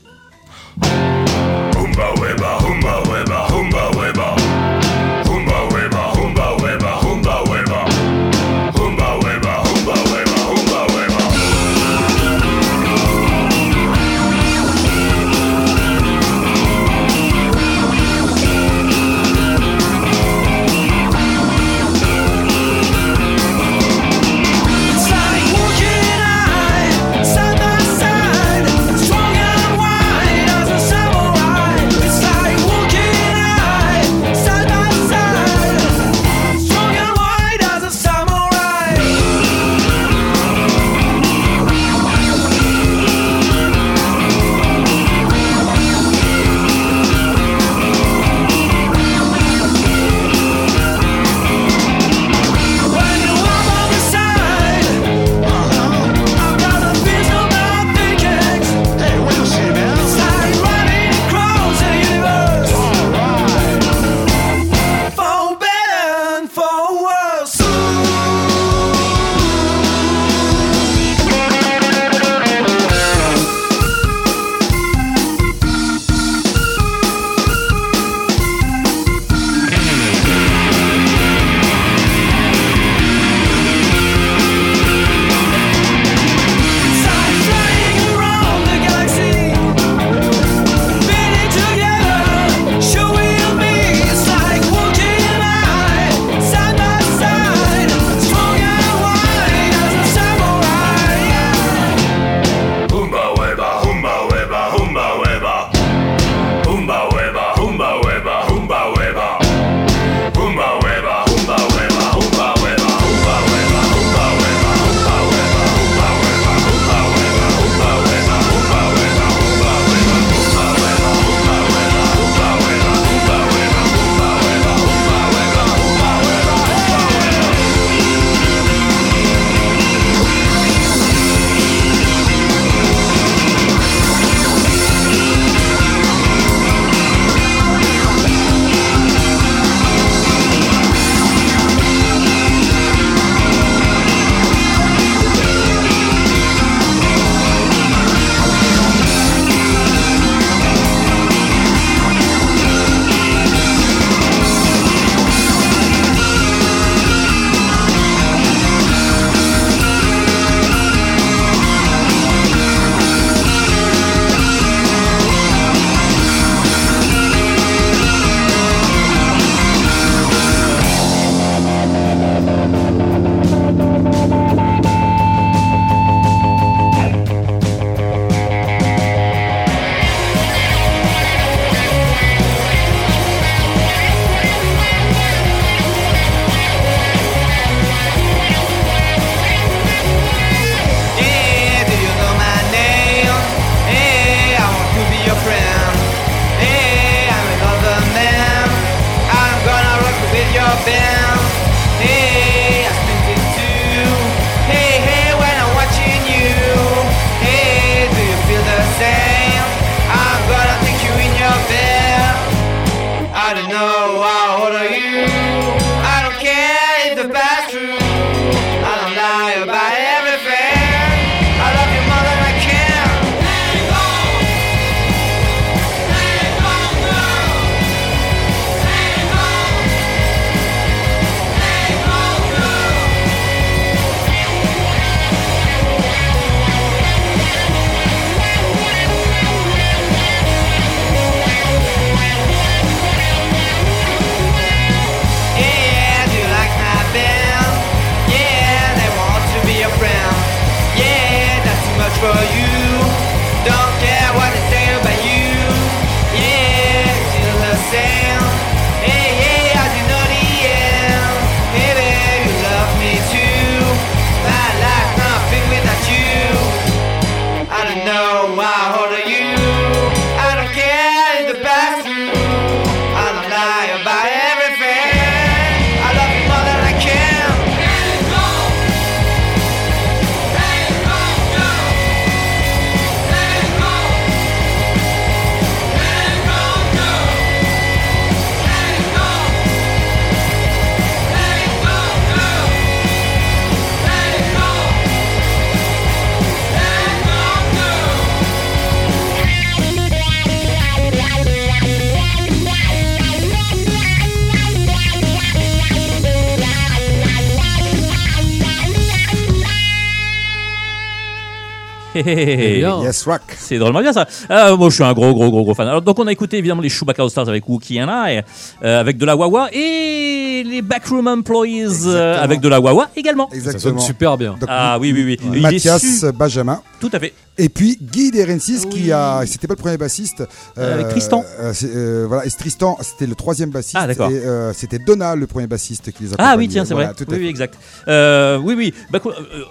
Yes, 312.25 313.25
rock. 313.25 313.43
C'est 313.59 313.79
drôlement 313.79 314.01
bien 314.01 314.13
ça. 314.13 314.27
Euh, 314.51 314.77
moi, 314.77 314.89
je 314.91 314.95
suis 314.95 315.05
un 315.05 315.13
gros, 315.13 315.33
gros, 315.35 315.51
gros, 315.51 315.63
gros 315.65 315.75
fan. 315.75 315.89
Alors, 315.89 316.03
donc, 316.03 316.19
on 316.19 316.27
a 316.27 316.33
écouté 316.33 316.59
évidemment 316.59 316.83
les 316.83 316.89
Chewbacca 316.89 317.23
All 317.23 317.31
Stars 317.31 317.49
avec 317.49 317.69
Wookie 317.69 318.01
and 318.03 318.09
I, 318.09 318.41
euh, 318.85 319.01
avec 319.01 319.17
de 319.19 319.25
la 319.27 319.37
Wawa, 319.37 319.69
et 319.73 320.63
les 320.67 320.83
Backroom 320.83 321.27
Employees 321.29 321.85
euh, 321.85 321.89
Exactement. 322.35 322.43
avec 322.43 322.61
de 322.61 322.69
la 322.69 322.81
Wawa 322.81 323.09
également. 323.17 323.49
Ça 323.51 323.57
sonne 323.59 323.65
Exactement. 323.67 324.01
super 324.01 324.37
bien. 324.37 324.51
Donc, 324.59 324.69
Ah 324.69 324.99
oui, 325.01 325.13
oui, 325.15 325.25
oui. 325.25 325.57
Est 325.57 325.61
Mathias 325.61 326.01
su- 326.03 326.33
Benjamin. 326.33 326.81
Tout 327.01 327.11
à 327.13 327.19
fait. 327.19 327.33
Et 327.59 327.69
puis 327.69 327.99
Guy 328.01 328.31
Derensis 328.31 328.83
Oui. 328.85 328.89
qui 328.91 329.13
a, 329.13 329.43
c'était 329.47 329.67
pas 329.67 329.75
le 329.75 329.79
premier 329.81 329.97
bassiste. 329.97 330.45
Avec 330.77 331.09
Tristan. 331.09 331.45
euh, 331.61 331.73
c'est, 331.75 331.91
euh, 331.95 332.25
voilà, 332.29 332.47
et 332.47 332.51
Tristan, 332.51 332.97
c'était 333.03 333.27
le 333.27 333.35
troisième 333.35 333.71
bassiste. 333.71 333.97
Ah, 333.99 334.07
d'accord. 334.07 334.31
Et 334.31 334.37
euh, 334.39 334.73
c'était 334.73 334.99
Donna, 334.99 335.35
le 335.35 335.47
premier 335.47 335.67
bassiste 335.67 336.13
qui 336.13 336.23
les 336.25 336.33
a 336.35 336.37
Ah 336.39 336.55
oui, 336.57 336.69
tiens, 336.69 336.85
c'est 336.85 336.95
Voilà, 336.95 337.13
vrai. 337.13 337.25
tout 337.25 337.31
Oui, 337.33 337.39
oui, 337.41 337.47
exact. 337.49 337.75
Euh, 338.07 338.59
oui, 338.63 338.75
oui. 338.77 338.95
Bah, 339.11 339.19
quoi, 339.21 339.35
euh, 339.39 339.63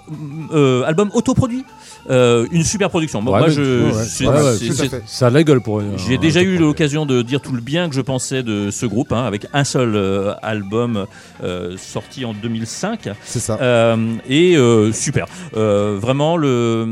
euh, 0.54 0.82
album 0.84 1.10
autoproduit. 1.14 1.64
Euh, 2.10 2.46
une 2.52 2.64
super 2.64 2.88
production. 2.88 3.22
Bon, 3.22 3.32
Ouais, 3.32 3.40
moi, 3.40 3.48
je, 3.50 3.84
ouais, 3.86 3.92
c'est- 4.08 4.26
Ouais, 4.26 4.34
ouais, 4.34 4.56
c'est- 4.58 4.66
tout 4.66 4.72
à 4.72 4.76
c'est- 4.76 4.88
fait. 4.88 5.02
Ça 5.06 5.26
a 5.26 5.30
de 5.30 5.34
la 5.34 5.42
gueule 5.42 5.60
pour 5.60 5.80
eux. 5.80 5.84
J'ai 5.96 6.16
déjà 6.16 6.40
eu 6.42 6.56
l'occasion 6.56 7.04
de 7.06 7.20
dire 7.22 7.40
tout 7.42 7.52
le 7.52 7.60
bien 7.60 7.88
que 7.88 7.94
je 7.94 8.00
pensais 8.00 8.42
de 8.42 8.70
ce 8.70 8.86
groupe, 8.86 9.12
hein, 9.12 9.24
avec 9.24 9.46
un 9.52 9.64
seul 9.64 9.94
euh, 9.94 10.32
album 10.42 11.06
euh, 11.42 11.76
sorti 11.76 12.24
en 12.24 12.32
2005. 12.34 13.10
C'est 13.24 13.40
ça. 13.40 13.58
Euh, 13.60 13.96
et 14.28 14.56
euh, 14.56 14.92
super. 14.92 15.26
Euh, 15.56 15.98
vraiment, 16.00 16.36
le, 16.38 16.86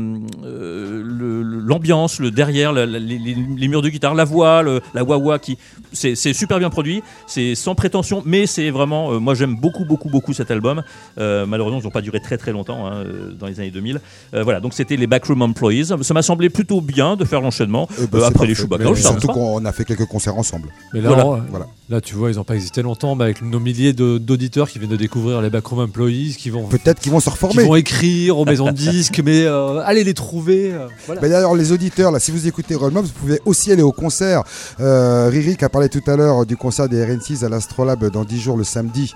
le- 0.89 1.43
le- 1.43 1.59
l'ambiance, 1.59 2.19
le 2.19 2.31
derrière, 2.31 2.71
la- 2.73 2.85
la- 2.85 2.99
les, 2.99 3.17
les- 3.17 3.35
les 3.57 3.67
murs 3.67 3.81
de 3.81 3.89
guitare, 3.89 4.15
la 4.15 4.23
voix, 4.25 4.61
le- 4.61 4.81
la 4.93 5.03
wah 5.03 5.39
qui. 5.39 5.57
C'est 5.93 6.15
super 6.33 6.59
bien 6.59 6.69
produit, 6.69 7.01
c'est 7.27 7.55
sans 7.55 7.75
prétention, 7.75 8.21
mais 8.25 8.45
c'est 8.45 8.69
vraiment. 8.69 9.13
euh, 9.13 9.19
moi, 9.19 9.33
j'aime 9.35 9.55
beaucoup, 9.55 9.85
beaucoup, 9.85 10.09
beaucoup 10.09 10.33
cet 10.33 10.51
album. 10.51 10.83
Euh, 11.17 11.45
malheureusement, 11.45 11.79
ils 11.79 11.83
n'ont 11.83 11.89
pas 11.91 12.01
duré 12.01 12.19
très, 12.19 12.37
très 12.37 12.51
longtemps, 12.51 12.85
hein, 12.87 13.03
euh, 13.05 13.31
dans 13.33 13.47
les 13.47 13.59
années 13.59 13.71
2000. 13.71 13.99
Euh, 14.33 14.43
voilà, 14.43 14.59
donc 14.59 14.73
c'était 14.73 14.95
les 14.97 15.07
Backroom 15.07 15.41
Employees. 15.41 15.85
Ça 16.01 16.13
m'a 16.13 16.21
semblé 16.21 16.49
plutôt 16.49 16.81
bien 16.81 17.15
de 17.15 17.25
faire 17.25 17.41
l'enchaînement 17.41 17.87
Euh, 17.99 18.07
bah, 18.11 18.19
euh, 18.19 18.23
après 18.27 18.45
les 18.47 18.53
parfait. 18.53 18.61
Chewbacca. 18.63 18.87
All 18.89 18.95
Stars, 18.97 19.11
Surtout 19.13 19.27
qu'on 19.27 19.63
a 19.65 19.71
fait 19.71 19.85
quelques 19.85 20.05
concerts 20.05 20.37
ensemble. 20.37 20.69
Mais 20.93 21.01
là, 21.01 21.09
Voilà. 21.09 21.25
on- 21.25 21.41
Voilà. 21.49 21.67
Là, 21.89 22.01
tu 22.01 22.15
vois, 22.15 22.31
ils 22.31 22.35
n'ont 22.35 22.43
pas 22.43 22.55
existé 22.55 22.81
longtemps, 22.81 23.15
mais 23.15 23.23
avec 23.25 23.41
nos 23.41 23.59
milliers 23.59 23.93
d'auditeurs 23.93 24.69
qui 24.69 24.77
viennent 24.79 24.91
de 24.91 24.95
découvrir 24.97 25.41
les 25.41 25.49
Backroom 25.49 25.79
Employees, 25.81 26.35
qui 26.37 26.49
vont, 26.49 26.65
Peut-être 26.67 26.99
qu'ils 26.99 27.11
vont 27.11 27.19
se 27.19 27.25
qui 27.25 27.31
reformer. 27.31 27.63
vont 27.63 27.75
écrire 27.75 28.37
aux 28.37 28.45
maisons 28.45 28.67
de 28.67 28.71
disques, 28.91 29.21
mais 29.23 29.43
euh, 29.45 29.79
allez 29.85 30.03
les 30.03 30.13
trouver. 30.13 30.71
euh, 30.73 30.87
voilà. 31.05 31.21
Bah, 31.21 31.29
D'ailleurs, 31.29 31.55
les 31.55 31.71
auditeurs, 31.71 32.11
là, 32.11 32.19
si 32.19 32.31
vous 32.31 32.45
écoutez 32.47 32.75
Roll 32.75 32.91
Mob, 32.91 33.05
vous 33.05 33.11
pouvez 33.13 33.39
aussi 33.45 33.71
aller 33.71 33.83
au 33.83 33.91
concert. 33.93 34.43
Euh, 34.79 35.29
Riri 35.29 35.55
qui 35.57 35.65
a 35.65 35.69
parlé 35.69 35.89
tout 35.89 36.03
à 36.07 36.15
l'heure 36.15 36.45
du 36.45 36.57
concert 36.57 36.89
des 36.89 37.03
RN6 37.05 37.45
à 37.45 37.49
l'Astrolabe 37.49 38.09
dans 38.11 38.23
10 38.25 38.39
jours 38.41 38.57
le 38.57 38.63
samedi 38.63 39.13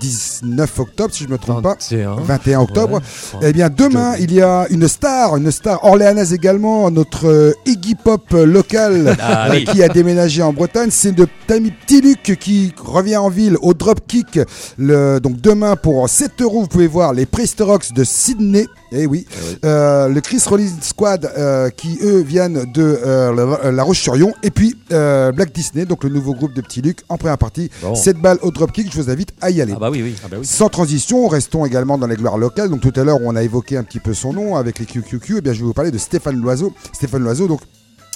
19 0.00 0.78
octobre, 0.78 1.12
si 1.12 1.24
je 1.24 1.28
me 1.28 1.36
trompe 1.36 1.62
pas. 1.62 1.76
21. 1.90 2.14
21 2.22 2.60
octobre. 2.60 3.00
Ouais. 3.34 3.48
Eh 3.48 3.52
bien, 3.52 3.68
demain, 3.68 4.14
il 4.18 4.32
y 4.32 4.40
a 4.40 4.66
une 4.70 4.88
star, 4.88 5.36
une 5.36 5.50
star 5.50 5.84
orléanaise 5.84 6.32
également, 6.32 6.90
notre 6.90 7.26
euh, 7.28 7.52
Iggy 7.66 7.96
Pop 7.96 8.22
local 8.32 9.16
Ah, 9.20 9.50
euh, 9.50 9.60
qui 9.64 9.82
a 9.82 9.88
déménagé 9.88 10.42
en 10.42 10.52
Bretagne. 10.52 10.88
C'est 10.90 11.12
de 11.12 11.26
Petit 11.58 12.00
Luc 12.00 12.38
qui 12.38 12.72
revient 12.78 13.16
en 13.16 13.28
ville 13.28 13.56
au 13.60 13.74
Dropkick. 13.74 14.38
Le, 14.78 15.18
donc 15.18 15.40
demain, 15.40 15.74
pour 15.74 16.08
7 16.08 16.42
euros, 16.42 16.60
vous 16.60 16.68
pouvez 16.68 16.86
voir 16.86 17.12
les 17.12 17.26
Prestorox 17.26 17.92
de 17.92 18.04
Sydney. 18.04 18.68
Eh 18.92 19.06
oui. 19.06 19.26
Euh, 19.64 20.08
le 20.08 20.20
Chris 20.20 20.40
Rollins 20.46 20.80
Squad 20.80 21.28
euh, 21.36 21.68
qui, 21.70 21.98
eux, 22.02 22.20
viennent 22.20 22.70
de 22.72 23.00
euh, 23.04 23.72
la, 23.72 23.82
Roche-sur-Yon. 23.82 24.32
Et 24.44 24.50
puis 24.52 24.76
Black 24.90 25.52
Disney, 25.52 25.86
donc 25.86 26.04
le 26.04 26.10
nouveau 26.10 26.34
groupe 26.34 26.54
de 26.54 26.60
Petit 26.60 26.82
Luc 26.82 27.00
en 27.08 27.16
première 27.18 27.38
partie. 27.38 27.68
Bon. 27.82 27.96
7 27.96 28.18
balles 28.18 28.38
au 28.42 28.52
Dropkick. 28.52 28.92
Je 28.92 29.00
vous 29.00 29.10
invite 29.10 29.32
à 29.40 29.50
y 29.50 29.60
aller. 29.60 29.72
Ah 29.74 29.80
bah 29.80 29.90
oui, 29.90 30.02
oui. 30.02 30.14
Sans 30.44 30.68
transition, 30.68 31.26
restons 31.26 31.66
également 31.66 31.98
dans 31.98 32.06
les 32.06 32.16
gloires 32.16 32.38
locales. 32.38 32.68
Donc 32.68 32.80
tout 32.80 32.92
à 32.94 33.02
l'heure, 33.02 33.18
on 33.24 33.34
a 33.34 33.42
évoqué 33.42 33.76
un 33.76 33.82
petit 33.82 33.98
peu 33.98 34.14
son 34.14 34.32
nom 34.32 34.54
avec 34.54 34.78
les 34.78 34.86
QQQ. 34.86 35.38
Eh 35.38 35.40
bien, 35.40 35.52
je 35.52 35.58
vais 35.58 35.64
vous 35.64 35.74
parler 35.74 35.90
de 35.90 35.98
Stéphane 35.98 36.40
Loiseau. 36.40 36.72
Stéphane 36.92 37.24
Loiseau, 37.24 37.48
donc. 37.48 37.60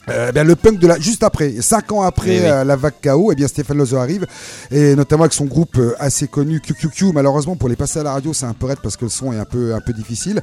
Euh, 0.09 0.27
eh 0.29 0.33
bien, 0.33 0.45
le 0.45 0.55
punk 0.57 0.79
de 0.79 0.87
la 0.87 0.99
juste 0.99 1.23
après, 1.23 1.55
cinq 1.61 1.93
ans 1.93 2.03
après 2.03 2.31
Oui, 2.31 2.39
oui. 2.43 2.47
euh, 2.47 2.65
la 2.65 2.77
vague 2.77 2.95
KO, 3.03 3.31
eh 3.33 3.35
bien 3.35 3.49
Stéphane 3.49 3.77
Loiseau 3.79 3.97
arrive 3.97 4.27
et 4.71 4.95
notamment 4.97 5.23
avec 5.25 5.33
son 5.33 5.45
groupe 5.47 5.77
euh, 5.79 5.95
assez 5.99 6.27
connu 6.29 6.61
QQQ. 6.61 7.13
Malheureusement 7.15 7.57
pour 7.57 7.69
les 7.69 7.77
passer 7.77 7.99
à 8.01 8.03
la 8.03 8.13
radio, 8.13 8.33
c'est 8.33 8.47
un 8.47 8.53
peu 8.55 8.67
raide 8.67 8.79
parce 8.83 8.97
que 8.97 9.05
le 9.05 9.11
son 9.11 9.33
est 9.33 9.39
un 9.39 9.45
peu 9.45 9.75
un 9.75 9.81
peu 9.81 9.93
difficile. 9.93 10.41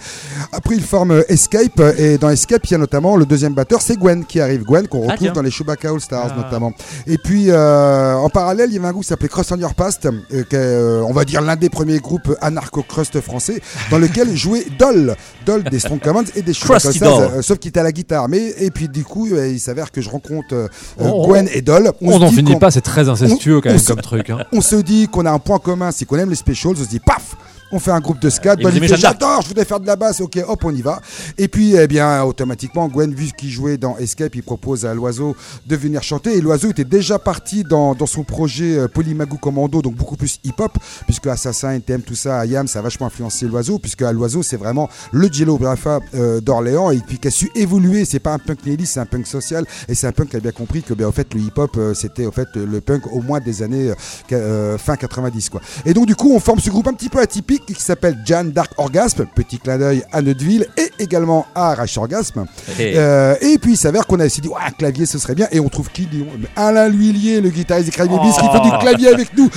Après, 0.51 0.75
il 0.75 0.83
forme 0.83 1.11
euh, 1.11 1.23
Escape 1.31 1.79
et 1.97 2.17
dans 2.17 2.29
Escape, 2.29 2.65
il 2.65 2.71
y 2.71 2.75
a 2.75 2.77
notamment 2.77 3.15
le 3.17 3.25
deuxième 3.25 3.53
batteur, 3.53 3.81
c'est 3.81 3.97
Gwen 3.97 4.25
qui 4.25 4.39
arrive. 4.39 4.63
Gwen 4.63 4.87
qu'on 4.87 5.07
Ah, 5.07 5.13
retrouve 5.13 5.31
dans 5.33 5.41
les 5.41 5.51
Chewbacca 5.51 5.89
All 5.89 6.01
Stars 6.01 6.29
Ah. 6.33 6.43
notamment. 6.43 6.71
Et 7.07 7.17
puis 7.17 7.45
euh, 7.49 8.13
en 8.15 8.29
parallèle, 8.29 8.69
il 8.69 8.75
y 8.75 8.77
avait 8.77 8.87
un 8.87 8.91
groupe 8.91 9.03
qui 9.03 9.09
s'appelait 9.09 9.27
Cross 9.29 9.51
on 9.51 9.57
Your 9.57 9.73
Past, 9.75 10.07
qui 10.29 10.35
est, 10.37 10.53
euh, 10.55 11.01
on 11.07 11.13
va 11.13 11.25
dire 11.25 11.41
l'un 11.41 11.55
des 11.55 11.69
premiers 11.69 11.99
groupes 11.99 12.35
anarcho-crust 12.41 13.21
français, 13.21 13.61
dans 13.89 13.97
lequel 13.97 14.35
jouait 14.35 14.65
Doll, 14.79 15.15
Doll 15.45 15.63
des 15.63 15.79
Strong 15.79 15.99
Commands 16.01 16.23
et 16.35 16.41
des 16.41 16.53
Chewbacca 16.53 16.87
All 16.89 16.93
Stars, 16.95 17.43
sauf 17.43 17.57
qu'il 17.59 17.69
était 17.69 17.79
à 17.79 17.83
la 17.83 17.91
guitare. 17.91 18.27
Mais 18.29 18.53
et 18.57 18.71
puis 18.71 18.87
du 18.87 19.03
coup, 19.03 19.27
il 19.51 19.59
s'avère 19.59 19.91
que 19.91 20.01
je 20.01 20.09
rencontre 20.09 20.53
euh, 20.53 20.67
On- 20.99 21.27
Gwen 21.27 21.47
et 21.53 21.61
Doll. 21.61 21.91
On 22.01 22.19
n'en 22.19 22.31
finit 22.31 22.55
pas, 22.55 22.71
c'est 22.71 22.81
très 22.81 23.09
incestueux 23.09 23.61
quand 23.61 23.69
même 23.69 23.81
comme 23.81 24.01
truc. 24.01 24.29
hein. 24.29 24.39
on 24.51 24.61
se 24.61 24.75
dit 24.75 25.07
qu'on 25.07 25.25
a 25.25 25.31
un 25.31 25.39
point 25.39 25.59
commun, 25.59 25.91
c'est 25.91 26.05
qu'on 26.05 26.17
aime 26.17 26.29
les 26.29 26.35
specials. 26.35 26.73
On 26.77 26.83
se 26.83 26.89
dit, 26.89 26.99
paf, 26.99 27.35
on 27.71 27.79
fait 27.79 27.91
un 27.91 27.99
groupe 27.99 28.19
de 28.19 28.29
ska. 28.29 28.55
J'adore, 28.95 29.41
je 29.41 29.47
voudrais 29.49 29.65
faire 29.65 29.79
de 29.79 29.87
la 29.87 29.95
basse. 29.95 30.21
Ok, 30.21 30.39
hop, 30.45 30.63
on 30.63 30.73
y 30.73 30.81
va. 30.81 31.01
Et 31.37 31.47
puis, 31.47 31.75
eh 31.75 31.87
bien, 31.87 32.23
automatiquement, 32.23 32.87
Gwen, 32.87 33.13
vu 33.13 33.31
qu'il 33.37 33.49
jouait 33.49 33.77
dans 33.77 33.97
Escape, 33.97 34.35
il 34.35 34.43
propose 34.43 34.85
à 34.85 34.93
l'oiseau 34.93 35.35
de 35.65 35.75
venir 35.75 36.03
chanter. 36.03 36.37
Et 36.37 36.41
l'oiseau 36.41 36.69
était 36.69 36.83
déjà 36.83 37.19
parti 37.19 37.63
dans, 37.63 37.95
dans 37.95 38.05
son 38.05 38.23
projet 38.23 38.77
euh, 38.77 38.87
Polymagou 38.87 39.37
Commando, 39.37 39.81
donc 39.81 39.95
beaucoup 39.95 40.17
plus 40.17 40.39
hip-hop, 40.43 40.77
puisque 41.05 41.27
Assassin, 41.27 41.71
NTM, 41.71 42.01
tout 42.01 42.15
ça, 42.15 42.45
IAM, 42.45 42.67
ça 42.67 42.79
a 42.79 42.81
vachement 42.81 43.07
influencé 43.07 43.47
l'oiseau, 43.47 43.79
puisque 43.79 44.01
à 44.01 44.11
l'oiseau, 44.11 44.43
c'est 44.43 44.57
vraiment 44.57 44.89
le 45.11 45.31
Jello 45.31 45.57
Brafa 45.57 45.99
euh, 46.15 46.41
d'Orléans, 46.41 46.91
et 46.91 46.99
puis 46.99 47.19
qui 47.19 47.27
a 47.27 47.31
su 47.31 47.49
évoluer. 47.55 48.05
C'est 48.05 48.19
pas 48.19 48.33
un 48.33 48.39
punk 48.39 48.65
nihiliste, 48.65 48.93
c'est 48.93 48.99
un 48.99 49.05
punk 49.05 49.27
social, 49.27 49.65
et 49.87 49.95
c'est 49.95 50.07
un 50.07 50.11
punk 50.11 50.29
qui 50.29 50.35
a 50.37 50.39
bien 50.39 50.51
compris 50.51 50.83
que, 50.83 50.93
ben, 50.93 51.05
au 51.05 51.11
fait, 51.11 51.33
le 51.33 51.41
hip-hop, 51.41 51.71
euh, 51.77 51.93
c'était 51.93 52.25
au 52.25 52.31
fait 52.31 52.49
le 52.55 52.81
punk 52.81 53.07
au 53.11 53.21
moins 53.21 53.39
des 53.39 53.63
années 53.63 53.93
euh, 54.31 54.77
fin 54.77 54.95
90, 54.95 55.49
quoi. 55.49 55.61
Et 55.85 55.93
donc, 55.93 56.05
du 56.05 56.15
coup, 56.15 56.33
on 56.33 56.39
forme 56.39 56.59
ce 56.59 56.69
groupe 56.69 56.87
un 56.87 56.93
petit 56.93 57.09
peu 57.09 57.19
atypique 57.19 57.60
qui 57.67 57.81
s'appelle 57.81 58.17
Jan 58.25 58.43
Dark 58.45 58.71
Orgasme, 58.77 59.25
petit 59.35 59.59
clin 59.59 59.77
d'œil 59.77 60.03
à 60.11 60.21
Neudeville, 60.21 60.67
et 60.77 60.91
également 60.99 61.45
à 61.55 61.73
Rush 61.75 61.97
Orgasme. 61.97 62.45
Et- 62.79 62.93
Euh, 62.97 63.35
et 63.41 63.57
puis 63.57 63.73
il 63.73 63.77
s'avère 63.77 64.05
qu'on 64.07 64.19
a 64.19 64.25
essayé 64.25 64.47
ouais, 64.49 64.55
un 64.65 64.71
clavier 64.71 65.05
ce 65.05 65.17
serait 65.17 65.35
bien. 65.35 65.47
Et 65.51 65.59
on 65.59 65.69
trouve 65.69 65.89
qui 65.91 66.07
Alain 66.55 66.87
L'Huillier 66.89 67.41
le 67.41 67.49
guitariste 67.49 67.85
des 67.87 67.91
Crazy 67.91 68.09
Babies 68.09 68.31
qui 68.33 68.49
fait 68.49 68.59
du 68.63 68.77
clavier 68.79 69.07
avec 69.09 69.35
nous. 69.37 69.49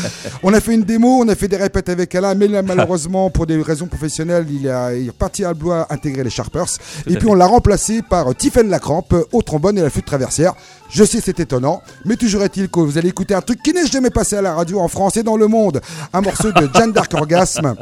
On 0.43 0.53
a 0.55 0.61
fait 0.61 0.75
une 0.75 0.83
démo 0.85 1.21
on 1.23 1.29
a 1.29 1.35
fait 1.35 1.49
des 1.49 1.57
répètes 1.57 1.89
avec 1.89 2.15
Alain 2.15 2.35
mais 2.35 2.49
là, 2.49 2.63
malheureusement 2.63 3.31
pour 3.31 3.47
des 3.47 3.61
raisons 3.61 3.87
professionnelles 3.87 4.47
il, 4.51 4.69
a, 4.69 4.95
il 4.95 5.09
est 5.09 5.13
parti 5.13 5.45
à 5.45 5.53
Blois 5.55 5.87
intégrer 5.91 6.23
les 6.25 6.31
Sharpers. 6.31 6.67
Et 7.07 7.17
puis 7.17 7.27
on 7.29 7.35
l'a 7.35 7.47
remplacé 7.47 8.03
par 8.03 8.35
Tiffen 8.35 8.69
Lacrampe 8.69 9.15
au 9.33 9.43
trombone 9.43 9.79
et 9.79 9.83
la 9.83 9.91
flûte 9.91 10.07
traversière 10.07 10.55
je 10.91 11.05
sais 11.05 11.21
c'est 11.21 11.41
étonnant 11.41 11.83
mais 12.05 12.17
toujours 12.17 12.43
est-il 12.43 12.69
que 12.69 12.81
vous 12.81 12.99
allez 12.99 13.09
écouter 13.09 13.35
un 13.35 13.41
truc 13.41 13.63
qui 13.63 13.73
n'est 13.73 13.87
jamais 13.87 14.11
passé 14.11 14.37
à 14.37 14.43
la 14.43 14.55
radio 14.55 14.81
en 14.81 14.89
France 14.89 15.17
et 15.17 15.23
dans 15.23 15.37
le 15.37 15.47
monde. 15.47 15.81
Un 16.13 16.21
morceau 16.21 16.53
de 16.53 16.69
Jeanne 16.75 16.93
d'Arc 16.93 17.13
Orgasme 17.15 17.75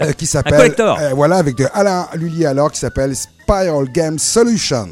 euh, 0.00 0.12
qui 0.12 0.26
s'appelle 0.26 0.74
euh, 0.78 1.10
voilà 1.14 1.36
avec 1.36 1.56
de 1.56 1.66
Alain 1.72 2.06
Lullier 2.14 2.46
alors 2.46 2.70
qui 2.72 2.78
s'appelle 2.78 3.14
Spiral 3.14 3.88
Game 3.92 4.18
Solution. 4.18 4.88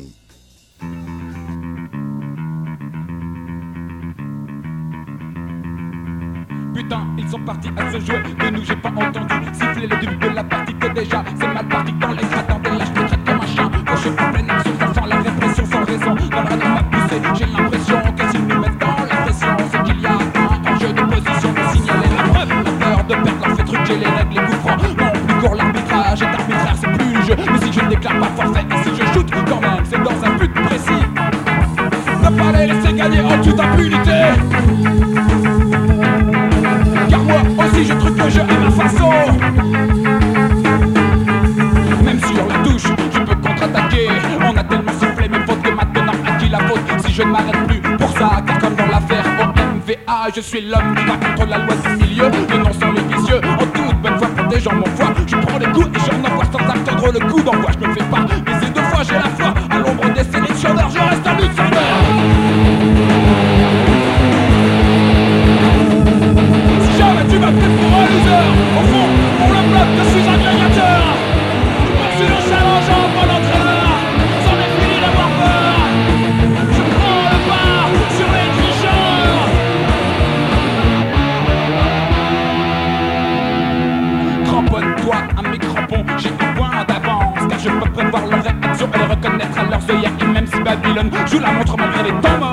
Putain, 6.74 7.06
ils 7.16 7.28
sont 7.30 7.40
partis 7.44 7.68
à 7.76 7.92
se 7.92 7.98
jouer 8.00 8.18
De 8.18 8.50
nous 8.50 8.64
j'ai 8.64 8.76
pas 8.76 8.88
entendu 8.88 9.34
siffler 9.52 9.86
le 9.86 9.96
début 10.00 10.16
de 10.16 10.34
la 10.34 10.44
partie 10.44 10.74
Que 10.74 10.88
déjà 10.88 11.24
c'est 11.38 11.46
mal 11.46 11.68
parti 11.68 11.92
dans 12.00 12.12
les 12.12 12.22
matins 12.24 12.60
Dès 12.62 12.70
là 12.70 12.84
je 12.84 13.00
te 13.00 13.06
traite 13.06 13.24
comme 13.24 13.40
un 13.40 13.46
chien 13.46 13.70
Quand 13.86 13.96
je 13.96 14.00
suis 14.00 14.10
en 14.10 14.32
pleine 14.32 14.50
action 14.50 14.72
sent 14.94 15.08
la 15.08 15.16
répression 15.16 15.66
sans 15.66 15.84
raison 15.84 16.14
Dans 16.30 16.42
la 16.42 16.73
J'ai 17.14 17.46
l'impression 17.46 17.96
que 18.16 18.30
s'ils 18.32 18.44
nous 18.44 18.58
mettent 18.58 18.78
dans 18.78 19.04
la 19.08 19.16
pression 19.22 19.46
C'est 19.70 19.82
qu'il 19.84 20.00
y 20.00 20.06
a 20.06 20.10
un 20.10 20.74
enjeu 20.74 20.92
de 20.92 21.00
position 21.02 21.52
De 21.52 21.76
signaler 21.76 22.08
la 22.16 22.22
preuve. 22.24 22.48
La 22.48 22.72
peur 22.72 23.04
de 23.04 23.14
perdre 23.14 23.46
leur 23.46 23.56
fait 23.56 23.64
truquer 23.64 23.96
les 23.98 24.06
règles 24.06 24.30
Les 24.30 24.40
coups 24.40 24.58
francs. 24.58 24.82
Non 24.98 25.12
plus 25.26 25.34
court 25.40 25.54
l'arbitrage 25.54 26.22
est 26.22 26.24
arbitraire 26.24 26.74
C'est 26.80 26.92
plus 26.92 27.14
le 27.14 27.22
jeu. 27.22 27.36
Mais 27.36 27.66
si 27.66 27.72
je 27.72 27.80
ne 27.84 27.88
déclare 27.90 28.18
pas 28.18 28.42
forfait 28.42 28.64
Et 28.68 28.82
si 28.82 28.96
je 28.96 29.12
shoot 29.12 29.30
quand 29.48 29.60
même 29.60 29.84
C'est 29.84 30.02
dans 30.02 30.26
un 30.26 30.36
but 30.38 30.52
précis. 30.54 31.04
Ne 32.24 32.30
pas 32.36 32.58
les 32.58 32.66
laisser 32.66 32.92
gagner 32.92 33.20
en 33.20 33.40
toute 33.40 33.60
impunité 33.60 35.03
je 47.14 47.22
ne 47.22 47.28
m'arrête 47.28 47.66
plus 47.68 47.80
pour 47.80 48.10
ça 48.10 48.42
Car 48.46 48.58
comme 48.58 48.74
dans 48.74 48.86
l'affaire 48.86 49.24
OMVA 49.40 50.28
Je 50.34 50.40
suis 50.40 50.62
l'homme 50.62 50.94
qui 50.96 51.04
va 51.04 51.16
contre 51.16 51.48
la 51.48 51.58
loi 51.58 51.74
du 51.76 52.04
milieu. 52.04 52.24
Sont 52.24 52.92
les 52.92 53.14
vicieux 53.14 53.40
En 53.44 53.66
toute 53.66 53.96
bonne 54.02 54.18
foi 54.18 54.28
gens 54.58 54.74
mon 54.74 54.86
foi 54.96 55.06
Je 55.26 55.36
prends 55.36 55.58
les 55.58 55.66
coups 55.66 55.86
et 55.86 56.00
j'en 56.00 56.32
envoie 56.32 56.44
sans 56.46 56.58
attendre 56.58 57.12
le 57.12 57.20
coup 57.30 57.40
d'envoi. 57.40 57.70
Je 57.72 57.86
me 57.86 57.94
fais 57.94 58.04
pas 58.04 58.20
baiser 58.20 58.70
deux 58.74 58.82
fois 58.82 59.02
j'ai 59.04 59.14
la 59.14 59.30
foi. 59.38 59.54
À 59.70 59.78
l'ombre 59.78 60.12
des 60.12 60.24
sélectionneurs 60.24 60.90
je 60.90 60.98
reste 60.98 61.26
un 61.26 61.36
lutte 61.36 61.50
Si 66.82 66.98
jamais 66.98 67.24
tu 67.30 67.38
m'appelles 67.38 67.76
pour 67.78 67.92
un 67.94 68.06
loser 68.10 68.44
Au 68.74 68.82
fond, 68.90 69.08
pour 69.38 69.48
le 69.48 69.60
bloc, 69.70 69.88
je 69.98 70.04
suis 70.10 70.28
un 70.28 70.43
Je 91.26 91.38
la 91.38 91.52
montre 91.52 91.76
malgré 91.76 92.02
les 92.02 92.20
temps, 92.20 92.43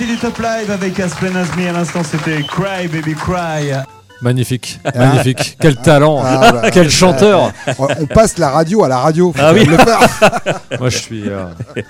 sortie 0.00 0.14
du 0.14 0.18
Top 0.18 0.38
Live 0.38 0.70
avec 0.70 0.98
Aspen 0.98 1.36
Azmi. 1.36 1.66
À 1.66 1.72
l'instant, 1.72 2.02
c'était 2.02 2.42
Cry 2.42 2.88
Baby 2.88 3.14
Cry. 3.14 3.99
Magnifique, 4.22 4.80
ah. 4.84 4.90
magnifique. 4.98 5.56
Quel 5.60 5.76
talent, 5.76 6.20
ah, 6.22 6.70
quel 6.70 6.90
chanteur. 6.90 7.52
On 7.78 8.06
passe 8.06 8.36
la 8.36 8.50
radio 8.50 8.84
à 8.84 8.88
la 8.88 8.98
radio. 8.98 9.32
Ah 9.38 9.52
oui. 9.54 9.66
Moi 10.78 10.90
je 10.90 10.98
suis. 10.98 11.22
Euh, 11.26 11.46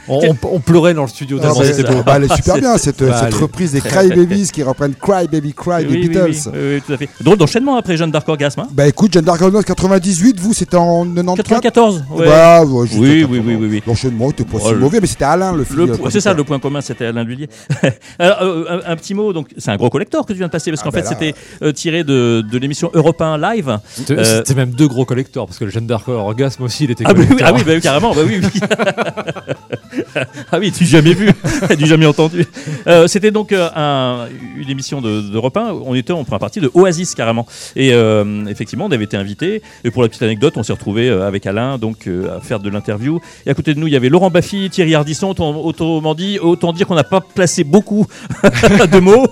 on, 0.08 0.60
pleurait 0.60 0.94
dans 0.94 1.02
le 1.02 1.08
studio. 1.08 1.40
Ah, 1.42 1.50
c'était 1.62 1.82
bah, 1.82 1.92
beau. 1.92 2.02
Bah, 2.04 2.12
elle 2.16 2.24
est 2.24 2.28
ah, 2.30 2.36
super 2.36 2.58
bien 2.58 2.78
cette, 2.78 3.00
reprise 3.00 3.72
des 3.72 3.80
Cry 3.80 4.08
Babies 4.10 4.50
qui 4.52 4.62
reprennent 4.62 4.94
Cry 4.94 5.26
Baby 5.26 5.52
Cry 5.52 5.86
oui, 5.88 6.08
Beatles. 6.08 6.50
Oui, 6.52 6.58
oui, 6.74 6.82
tout 6.86 6.92
à 6.92 6.96
fait. 6.96 7.08
Drôle 7.20 7.36
d'enchaînement 7.36 7.76
après 7.76 7.96
Jeanne 7.96 8.12
d'Arc 8.12 8.28
Orgasme. 8.28 8.60
Hein 8.60 8.68
bah 8.72 8.86
écoute, 8.86 9.12
Jeanne 9.12 9.24
d'Arc 9.24 9.42
Orgasme 9.42 9.64
98, 9.64 10.38
vous 10.38 10.54
c'était 10.54 10.76
en 10.76 11.04
94 11.04 11.60
94. 11.60 12.04
Ouais. 12.10 12.26
Bah, 12.26 12.64
ouais, 12.64 12.88
oui, 12.94 13.26
oui, 13.28 13.42
oui, 13.44 13.54
oui, 13.60 13.82
L'enchaînement 13.86 14.30
était 14.30 14.44
pas 14.44 14.58
oh, 14.62 14.68
si 14.68 14.74
mauvais, 14.74 15.00
mais 15.00 15.06
c'était 15.08 15.24
Alain 15.24 15.52
le 15.52 15.64
film. 15.64 15.96
C'est 16.10 16.20
ça, 16.20 16.32
le 16.32 16.44
point 16.44 16.60
commun, 16.60 16.80
c'était 16.80 17.06
Alain 17.06 17.24
Lullier. 17.24 17.48
Euh, 18.20 18.80
un, 18.86 18.96
petit 18.96 19.14
mot, 19.14 19.32
donc 19.32 19.48
c'est 19.56 19.70
un 19.70 19.76
gros 19.76 19.88
collector 19.88 20.26
que 20.26 20.32
tu 20.32 20.38
viens 20.38 20.46
de 20.46 20.52
passer 20.52 20.70
parce 20.70 20.82
qu'en 20.82 20.90
ben 20.90 21.02
fait 21.02 21.08
c'était 21.08 21.34
euh, 21.62 21.72
tiré 21.72 22.04
de 22.04 22.19
de, 22.42 22.58
l'émission 22.58 22.90
Europe 22.94 23.20
1 23.20 23.38
Live. 23.38 23.78
C'était 23.92 24.14
euh, 24.18 24.42
même 24.54 24.70
deux 24.70 24.88
gros 24.88 25.04
collecteurs, 25.04 25.46
parce 25.46 25.58
que 25.58 25.64
le 25.64 25.70
Gender 25.70 25.96
Orgasme 26.06 26.62
aussi, 26.62 26.84
il 26.84 26.90
était 26.90 27.04
ah. 27.06 27.14
Bah 27.14 27.22
oui, 27.28 27.36
ah 27.42 27.52
oui, 27.52 27.62
bah, 27.64 27.80
carrément, 27.80 28.14
bah 28.14 28.22
oui, 28.26 28.40
oui. 28.42 28.60
Ah 30.52 30.58
oui, 30.58 30.70
du 30.70 30.84
jamais 30.86 31.14
vu, 31.14 31.30
du 31.78 31.86
jamais 31.86 32.06
entendu. 32.06 32.44
Euh, 32.86 33.06
C'était 33.06 33.30
donc 33.30 33.52
euh, 33.52 33.68
un- 33.76 34.26
une 34.56 34.68
émission 34.68 35.00
de, 35.00 35.20
de 35.20 35.38
repas. 35.38 35.72
On 35.84 35.94
était 35.94 36.12
en 36.12 36.24
première 36.24 36.40
partie 36.40 36.60
de 36.60 36.70
Oasis 36.74 37.14
carrément. 37.14 37.46
Et 37.76 37.92
euh, 37.92 38.44
effectivement, 38.46 38.86
on 38.86 38.90
avait 38.92 39.04
été 39.04 39.16
invité. 39.16 39.62
Et 39.84 39.90
pour 39.90 40.02
la 40.02 40.08
petite 40.08 40.22
anecdote, 40.22 40.54
on 40.56 40.62
s'est 40.62 40.72
retrouvé 40.72 41.08
avec 41.08 41.46
Alain 41.46 41.78
donc 41.78 42.06
à 42.08 42.40
faire 42.40 42.60
de 42.60 42.68
l'interview. 42.70 43.20
Et 43.46 43.50
à 43.50 43.54
côté 43.54 43.74
de 43.74 43.78
nous, 43.80 43.86
il 43.86 43.92
y 43.92 43.96
avait 43.96 44.08
Laurent 44.08 44.30
Baffy, 44.30 44.68
Thierry 44.70 44.94
Ardisson. 44.94 45.28
Autrement 45.38 46.14
dit, 46.14 46.38
autant 46.38 46.72
dire 46.72 46.86
qu'on 46.86 46.94
n'a 46.94 47.04
pas 47.04 47.20
placé 47.20 47.64
beaucoup 47.64 48.06
de 48.42 48.98
mots. 48.98 49.26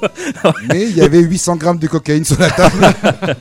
Mais 0.68 0.85
il 0.89 0.97
y 0.97 1.01
avait 1.03 1.20
800 1.20 1.57
grammes 1.57 1.79
de 1.79 1.87
cocaïne 1.87 2.24
sur 2.24 2.39
la 2.39 2.51
table. 2.51 2.87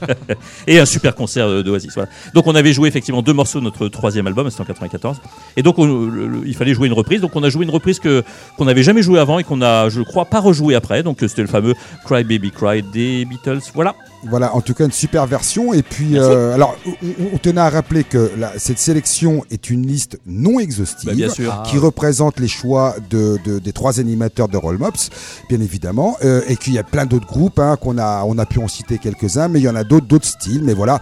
et 0.67 0.79
un 0.79 0.85
super 0.85 1.15
concert 1.15 1.63
d'Oasis. 1.63 1.93
Voilà. 1.93 2.09
Donc 2.33 2.47
on 2.47 2.55
avait 2.55 2.73
joué 2.73 2.87
effectivement 2.89 3.21
deux 3.21 3.33
morceaux 3.33 3.59
de 3.59 3.65
notre 3.65 3.87
troisième 3.87 4.27
album, 4.27 4.49
c'était 4.49 4.61
en 4.61 4.65
94. 4.65 5.21
Et 5.55 5.63
donc 5.63 5.77
on- 5.79 5.85
le- 5.85 6.27
le- 6.27 6.41
il 6.45 6.55
fallait 6.55 6.73
jouer 6.73 6.87
une 6.87 6.93
reprise. 6.93 7.21
Donc 7.27 7.35
on 7.35 7.43
a 7.43 7.49
joué 7.49 7.65
une 7.65 7.71
reprise 7.71 7.99
que 7.99 8.23
qu'on 8.57 8.63
n'avait 8.65 8.83
jamais 8.83 9.01
joué 9.01 9.19
avant 9.19 9.37
et 9.37 9.43
qu'on 9.43 9.61
a, 9.61 9.89
je 9.89 10.01
crois, 10.01 10.23
pas 10.25 10.39
rejoué 10.39 10.75
après. 10.75 11.03
Donc 11.03 11.21
euh, 11.21 11.27
c'était 11.27 11.41
le 11.41 11.47
fameux 11.49 11.73
Cry 12.05 12.23
Baby 12.23 12.51
Cry 12.51 12.81
des 12.81 13.25
Beatles. 13.25 13.59
Voilà. 13.73 13.95
Voilà, 14.23 14.55
en 14.55 14.61
tout 14.61 14.73
cas 14.73 14.85
une 14.85 14.91
super 14.91 15.25
version. 15.27 15.73
Et 15.73 15.83
puis, 15.83 16.17
euh, 16.17 16.53
alors, 16.55 16.75
on, 16.87 16.91
on 17.33 17.37
tenait 17.37 17.61
à 17.61 17.69
rappeler 17.69 18.03
que 18.03 18.31
la- 18.37 18.57
cette 18.57 18.79
sélection 18.79 19.43
est 19.51 19.69
une 19.69 19.85
liste 19.85 20.19
non 20.25 20.59
exhaustive. 20.59 21.09
Bah, 21.09 21.15
bien 21.15 21.29
sûr. 21.29 21.61
Qui 21.63 21.77
représente 21.77 22.39
les 22.39 22.47
choix 22.47 22.95
de, 23.09 23.37
de- 23.45 23.59
des 23.59 23.73
trois 23.73 23.99
animateurs 23.99 24.47
de 24.47 24.57
Rollmops, 24.57 25.09
bien 25.49 25.59
évidemment. 25.61 26.17
Euh, 26.23 26.41
et 26.47 26.55
qu'il 26.55 26.73
y 26.73 26.79
a 26.79 26.83
plein 26.83 27.05
d'autres 27.05 27.27
groupes, 27.27 27.59
hein, 27.59 27.77
qu'on 27.79 27.97
a, 27.99 28.23
on 28.25 28.37
a 28.39 28.45
pu 28.45 28.59
en 28.59 28.67
citer 28.67 28.97
quelques-uns, 28.97 29.49
mais 29.49 29.59
il 29.59 29.63
y 29.63 29.69
en 29.69 29.75
a 29.75 29.83
d'autres, 29.83 30.07
d'autres 30.07 30.25
styles. 30.27 30.63
Mais 30.63 30.73
voilà. 30.73 30.99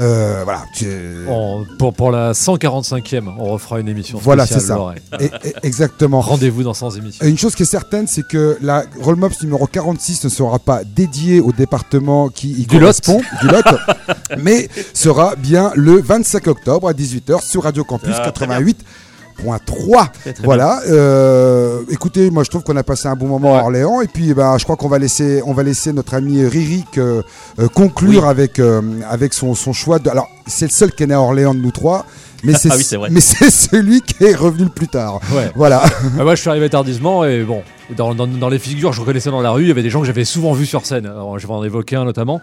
Euh, 0.00 0.40
voilà. 0.44 0.64
tu- 0.74 1.26
On- 1.28 1.64
pour, 1.78 1.92
pour 1.92 2.10
la 2.10 2.32
145e, 2.32 3.28
on 3.38 3.44
refera 3.52 3.80
une 3.80 3.88
émission 3.88 4.18
Voilà, 4.22 4.46
c'est 4.46 4.60
ça. 4.60 4.78
Et- 5.20 5.24
et- 5.24 5.54
exactement. 5.62 6.20
Rendez-vous 6.20 6.62
dans 6.62 6.74
100 6.74 6.90
émissions. 6.96 7.26
Une 7.26 7.36
chose 7.38 7.54
qui 7.54 7.62
est 7.62 7.66
certaine, 7.66 8.06
c'est 8.06 8.26
que 8.26 8.56
la 8.62 8.84
Rollmops 9.00 9.42
numéro 9.42 9.66
46 9.66 10.24
ne 10.24 10.28
sera 10.28 10.58
pas 10.58 10.82
dédiée 10.84 11.40
au 11.40 11.52
département 11.52 12.28
qui 12.28 12.50
y 12.52 12.66
Du 12.66 12.74
Lot. 12.76 12.80
correspond, 12.80 13.20
du 13.40 13.48
Lot, 13.48 13.64
mais 14.38 14.68
sera 14.94 15.36
bien 15.36 15.72
le 15.74 16.00
25 16.00 16.46
octobre 16.46 16.88
à 16.88 16.92
18h 16.94 17.42
sur 17.42 17.64
Radio 17.64 17.84
Campus 17.84 18.14
Ah, 18.18 18.30
très 18.32 18.46
bien. 19.38 19.56
88.3. 19.56 20.10
Très, 20.12 20.32
très 20.32 20.44
Voilà. 20.44 20.80
euh, 20.88 21.80
écoutez, 21.90 22.30
moi 22.30 22.44
je 22.44 22.50
trouve 22.50 22.62
qu'on 22.62 22.76
a 22.76 22.82
passé 22.82 23.08
un 23.08 23.14
bon 23.16 23.26
moment 23.28 23.56
à 23.56 23.62
Orléans 23.62 24.00
et 24.00 24.06
puis 24.08 24.34
ben, 24.34 24.56
je 24.58 24.64
crois 24.64 24.76
qu'on 24.76 24.88
va 24.88 24.98
laisser, 24.98 25.42
on 25.46 25.52
va 25.52 25.62
laisser 25.62 25.92
notre 25.92 26.14
ami 26.14 26.44
Ririk 26.44 26.98
euh, 26.98 27.22
euh, 27.58 27.68
conclure 27.68 28.26
avec 28.26 28.58
euh, 28.58 28.80
avec 29.08 29.32
son, 29.34 29.54
son 29.54 29.72
choix. 29.72 29.98
De, 29.98 30.08
alors 30.10 30.28
c'est 30.46 30.66
le 30.66 30.70
seul 30.72 30.92
qui 30.92 31.02
est 31.02 31.06
né 31.06 31.14
à 31.14 31.20
Orléans 31.20 31.54
de 31.54 31.60
nous 31.60 31.70
trois. 31.72 32.04
Mais 32.44 32.54
c'est 32.58 32.70
Ah 32.72 32.74
oui, 32.76 32.82
c'est 32.82 32.96
vrai. 32.96 33.08
mais 33.12 33.20
c'est 33.20 33.50
celui 33.50 34.00
qui 34.00 34.24
est 34.24 34.34
revenu 34.34 34.64
le 34.64 34.70
plus 34.70 34.88
tard. 34.88 35.20
Ouais. 35.32 35.52
Voilà. 35.54 35.82
Bah, 36.16 36.24
moi, 36.24 36.34
je 36.34 36.40
suis 36.40 36.50
arrivé 36.50 36.68
tardivement 36.68 37.24
et 37.24 37.44
bon, 37.44 37.62
dans, 37.96 38.16
dans- 38.16 38.26
dans 38.26 38.48
les 38.48 38.58
figures, 38.58 38.92
je 38.92 39.00
reconnaissais 39.00 39.30
dans 39.30 39.42
la 39.42 39.52
rue, 39.52 39.62
il 39.62 39.68
y 39.68 39.70
avait 39.70 39.84
des 39.84 39.90
gens 39.90 40.00
que 40.00 40.06
j'avais 40.06 40.24
souvent 40.24 40.52
vus 40.52 40.66
sur 40.66 40.84
scène. 40.84 41.06
Alors, 41.06 41.38
je 41.38 41.46
vais 41.46 41.52
en 41.52 41.62
évoquer 41.62 41.94
un 41.94 42.04
notamment. 42.04 42.40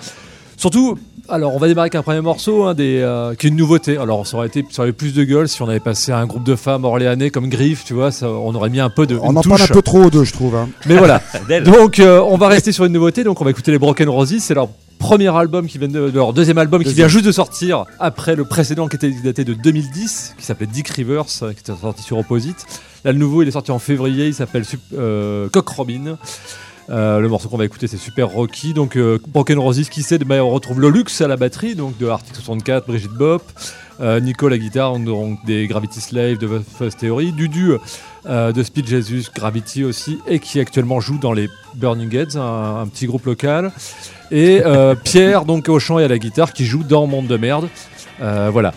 Surtout, 0.60 0.98
alors, 1.30 1.56
on 1.56 1.58
va 1.58 1.68
démarrer 1.68 1.86
avec 1.86 1.96
un 1.96 2.02
premier 2.02 2.20
morceau 2.22 2.64
hein, 2.66 2.74
des, 2.74 3.00
euh, 3.02 3.34
qui 3.36 3.48
est 3.48 3.50
une 3.50 3.56
nouveauté. 3.56 3.98
Alors, 3.98 4.28
ça 4.28 4.36
aurait, 4.36 4.48
été, 4.48 4.66
ça 4.72 4.82
aurait 4.82 4.92
plus 4.92 5.14
de 5.14 5.24
gueule 5.24 5.48
si 5.48 5.62
on 5.62 5.70
avait 5.70 5.80
passé 5.80 6.12
un 6.12 6.26
groupe 6.26 6.44
de 6.44 6.56
femmes 6.56 6.84
orléanais 6.86 7.30
comme 7.30 7.48
Griff, 7.48 7.86
tu 7.86 7.94
vois, 7.94 8.12
ça- 8.12 8.30
on 8.30 8.54
aurait 8.56 8.70
mis 8.70 8.80
un 8.82 8.90
peu 8.90 9.06
de. 9.06 9.16
On 9.22 9.36
en 9.36 9.42
parle 9.42 9.54
un 9.62 9.66
touche. 9.68 9.72
peu 9.72 9.82
trop 9.82 10.10
d'eux, 10.10 10.26
je 10.26 10.34
trouve. 10.34 10.56
hein. 10.56 10.68
Mais 10.86 10.98
voilà. 10.98 11.22
Donc, 11.64 12.00
euh, 12.00 12.20
on 12.28 12.36
va 12.38 12.48
rester 12.50 12.72
sur 12.72 12.84
une 12.84 12.92
nouveauté. 12.94 13.24
Donc, 13.24 13.40
on 13.40 13.46
va 13.46 13.52
écouter 13.52 13.72
les 13.72 13.80
Broken 13.80 14.10
Roses. 14.10 14.40
C'est 14.40 14.54
leur 14.54 14.68
premier 14.98 15.34
album 15.34 15.68
qui 15.68 15.78
vient 15.78 15.88
de, 15.88 16.12
leur 16.14 16.34
deuxième 16.34 16.58
album 16.58 16.84
qui 16.84 16.94
vient 16.94 17.08
juste 17.08 17.26
de 17.26 17.32
sortir 17.32 17.86
après 18.00 18.36
le 18.36 18.44
précédent 18.44 18.88
qui 18.90 18.98
était 18.98 19.12
daté 19.24 19.46
de 19.46 19.54
2010, 19.54 20.36
qui 20.38 20.44
s'appelait 20.46 20.68
Dick 20.68 20.90
Rivers, 20.90 21.24
euh, 21.44 21.54
qui 21.54 21.60
était 21.60 21.74
sorti 21.80 22.04
sur 22.04 22.18
Opposite. 22.18 22.66
Là, 23.06 23.14
le 23.14 23.18
nouveau, 23.18 23.44
il 23.44 23.48
est 23.48 23.52
sorti 23.52 23.72
en 23.72 23.80
février. 23.80 24.28
Il 24.28 24.34
s'appelle 24.34 24.66
euh, 24.98 25.48
Cock 25.50 25.70
Robin. 25.70 26.18
Euh, 26.90 27.20
le 27.20 27.28
morceau 27.28 27.50
qu'on 27.50 27.58
va 27.58 27.66
écouter, 27.66 27.88
c'est 27.88 27.98
super 27.98 28.30
rocky. 28.30 28.74
Donc, 28.74 28.96
euh, 28.96 29.20
Broken 29.28 29.60
Roses, 29.60 29.90
qui 29.90 30.02
sait, 30.02 30.20
on 30.30 30.50
retrouve 30.50 30.80
Lolux 30.80 31.06
à 31.22 31.28
la 31.28 31.38
batterie, 31.38 31.76
donc 31.76 31.98
de 31.98 32.08
Arctic 32.08 32.36
64, 32.36 32.88
Brigitte 32.88 33.12
Bop, 33.12 33.44
euh, 34.02 34.20
Nico 34.20 34.48
à 34.48 34.50
la 34.50 34.58
guitare, 34.58 34.98
donc 34.98 35.38
des 35.46 35.68
Gravity 35.68 36.02
Slave, 36.02 36.38
de 36.38 36.62
Fuzz 36.78 36.96
Theory, 36.96 37.32
Dudu 37.32 37.74
euh, 38.26 38.52
de 38.52 38.64
Speed 38.64 38.88
Jesus, 38.88 39.30
Gravity 39.34 39.84
aussi, 39.84 40.20
et 40.28 40.40
qui 40.40 40.60
actuellement 40.60 41.00
joue 41.00 41.18
dans 41.18 41.34
les 41.34 41.50
Burning 41.76 42.14
Heads, 42.14 42.38
un, 42.38 42.82
un 42.82 42.88
petit 42.88 43.06
groupe 43.06 43.26
local. 43.26 43.72
Et 44.32 44.62
euh, 44.66 44.96
Pierre, 44.96 45.46
donc 45.46 45.70
au 45.70 45.80
chant 45.80 46.00
et 46.00 46.04
à 46.04 46.08
la 46.08 46.18
guitare, 46.18 46.54
qui 46.54 46.66
joue 46.66 46.84
dans 46.84 47.08
Monde 47.08 47.28
de 47.28 47.38
merde. 47.38 47.70
Euh, 48.22 48.50
voilà. 48.52 48.74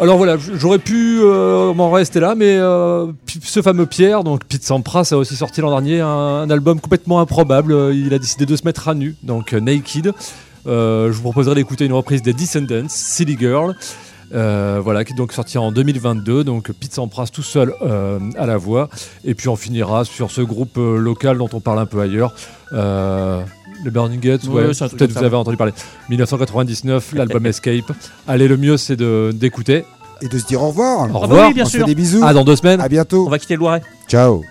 Alors 0.00 0.16
voilà, 0.16 0.38
j'aurais 0.38 0.78
pu 0.78 1.20
euh, 1.20 1.74
m'en 1.74 1.90
rester 1.90 2.20
là, 2.20 2.34
mais 2.34 2.56
euh, 2.56 3.12
ce 3.44 3.60
fameux 3.60 3.84
Pierre, 3.84 4.24
donc 4.24 4.46
Pete 4.46 4.64
Sampras, 4.64 5.10
a 5.12 5.16
aussi 5.16 5.36
sorti 5.36 5.60
l'an 5.60 5.68
dernier 5.68 6.00
un, 6.00 6.48
album 6.48 6.80
complètement 6.80 7.20
improbable. 7.20 7.74
Euh, 7.74 7.94
Il 7.94 8.14
a 8.14 8.18
décidé 8.18 8.46
de 8.46 8.56
se 8.56 8.64
mettre 8.64 8.88
à 8.88 8.94
nu, 8.94 9.14
donc 9.22 9.52
Naked. 9.52 10.14
Je 10.64 11.10
vous 11.10 11.20
proposerai 11.20 11.54
d'écouter 11.54 11.84
une 11.84 11.92
reprise 11.92 12.22
des 12.22 12.32
Descendants, 12.32 12.88
Silly 12.88 13.36
Girl. 13.38 13.76
Voilà, 14.32 15.04
qui 15.04 15.12
est 15.12 15.16
donc 15.16 15.34
sorti 15.34 15.58
en 15.58 15.70
2022. 15.70 16.44
Donc 16.44 16.72
Pete 16.72 16.94
Sampras 16.94 17.28
tout 17.30 17.42
seul 17.42 17.74
à 18.38 18.46
la 18.46 18.56
voix. 18.56 18.88
Et 19.26 19.34
puis 19.34 19.48
on 19.50 19.56
finira 19.56 20.06
sur 20.06 20.30
ce 20.30 20.40
groupe 20.40 20.76
local 20.76 21.36
dont 21.36 21.50
on 21.52 21.60
parle 21.60 21.78
un 21.78 21.86
peu 21.86 22.00
ailleurs. 22.00 22.32
Le 23.84 23.90
Burning 23.90 24.20
Gates, 24.20 24.44
Ouais, 24.44 24.66
ouais, 24.66 24.88
peut-être 24.88 25.12
vous 25.12 25.24
avez 25.24 25.36
entendu 25.36 25.56
parler. 25.56 25.72
1999, 26.10 27.12
l'album 27.14 27.46
Escape. 27.46 27.92
Allez, 28.28 28.46
le 28.48 28.56
mieux 28.56 28.76
c'est 28.76 28.96
de- 28.96 29.32
d'écouter. 29.34 29.84
Et 30.22 30.28
de 30.28 30.38
se 30.38 30.46
dire 30.46 30.62
au 30.62 30.68
revoir. 30.68 31.00
Au 31.00 31.04
Ah 31.04 31.08
bah 31.12 31.18
revoir. 31.20 31.48
oui, 31.48 31.54
bien 31.54 31.64
On 31.64 31.66
se 31.66 31.72
fait 31.72 31.78
sûr. 31.78 31.86
des 31.86 31.94
bisous. 31.94 32.22
À 32.22 32.34
dans 32.34 32.44
deux 32.44 32.56
semaines. 32.56 32.80
À 32.82 32.88
bientôt. 32.90 33.24
On 33.26 33.30
va 33.30 33.38
quitter 33.38 33.54
le 33.54 33.60
Loiret. 33.60 33.80
Ciao. 34.06 34.42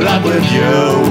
Love 0.00 0.24
with 0.24 0.44
you, 0.52 1.04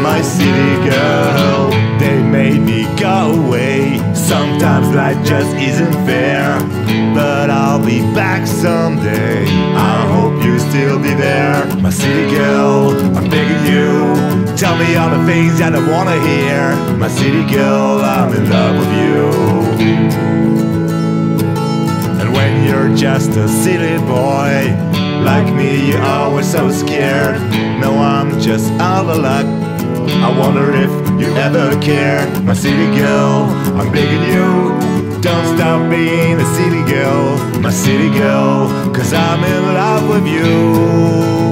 my 0.00 0.20
city 0.22 0.88
girl. 0.88 1.70
They 1.98 2.22
made 2.22 2.60
me 2.60 2.84
go 2.96 3.32
away. 3.32 3.98
Sometimes 4.14 4.94
life 4.94 5.18
just 5.26 5.54
isn't 5.56 5.92
fair. 6.06 6.58
But 7.14 7.50
I'll 7.50 7.84
be 7.84 8.00
back 8.14 8.46
someday. 8.46 9.44
I 9.74 10.06
hope 10.14 10.42
you 10.44 10.58
still 10.58 10.98
be 10.98 11.14
there, 11.14 11.64
my 11.76 11.90
city 11.90 12.30
girl. 12.34 12.90
I'm 13.16 13.28
begging 13.28 13.72
you. 13.72 14.56
Tell 14.56 14.76
me 14.76 14.96
all 14.96 15.10
the 15.10 15.24
things 15.26 15.58
that 15.58 15.74
I 15.74 15.80
wanna 15.90 16.18
hear. 16.30 16.96
My 16.96 17.08
city 17.08 17.44
girl, 17.50 18.00
I'm 18.00 18.32
in 18.34 18.50
love 18.50 18.76
with 18.80 18.92
you. 19.02 19.26
And 22.20 22.32
when 22.32 22.64
you're 22.66 22.94
just 22.96 23.30
a 23.30 23.48
silly 23.48 23.98
boy, 24.06 24.95
like 25.24 25.52
me, 25.54 25.90
you're 25.90 26.02
always 26.02 26.50
so 26.50 26.70
scared. 26.70 27.40
No, 27.80 27.98
I'm 27.98 28.40
just 28.40 28.70
out 28.80 29.08
of 29.08 29.18
luck. 29.18 29.46
I 30.26 30.38
wonder 30.38 30.72
if 30.72 30.90
you 31.20 31.34
ever 31.36 31.80
care, 31.80 32.26
my 32.42 32.54
city 32.54 32.96
girl. 32.96 33.44
I'm 33.78 33.92
begging 33.92 34.22
you, 34.32 35.20
don't 35.20 35.56
stop 35.56 35.90
being 35.90 36.38
a 36.40 36.46
city 36.54 36.82
girl, 36.90 37.38
my 37.60 37.70
city 37.70 38.10
girl, 38.10 38.68
cause 38.94 39.12
I'm 39.12 39.42
in 39.44 39.62
love 39.74 40.08
with 40.08 40.26
you. 40.26 41.45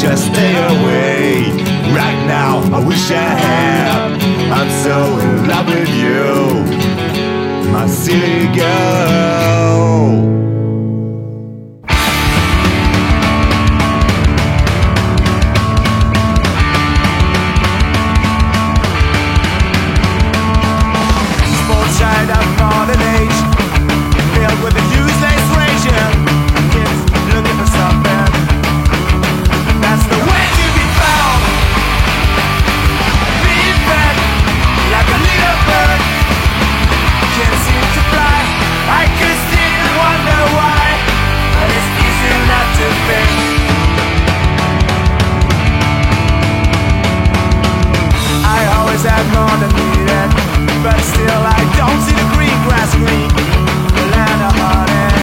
Just 0.00 0.32
stay 0.32 0.54
away. 0.56 1.42
Right 1.92 2.26
now, 2.26 2.60
I 2.74 2.82
wish 2.82 3.10
I 3.10 3.28
had. 3.44 4.22
I'm 4.50 4.70
so 4.82 5.18
in 5.18 5.46
love 5.46 5.66
with 5.66 5.88
you, 5.90 7.70
my 7.70 7.86
silly 7.86 8.46
girl. 8.56 10.39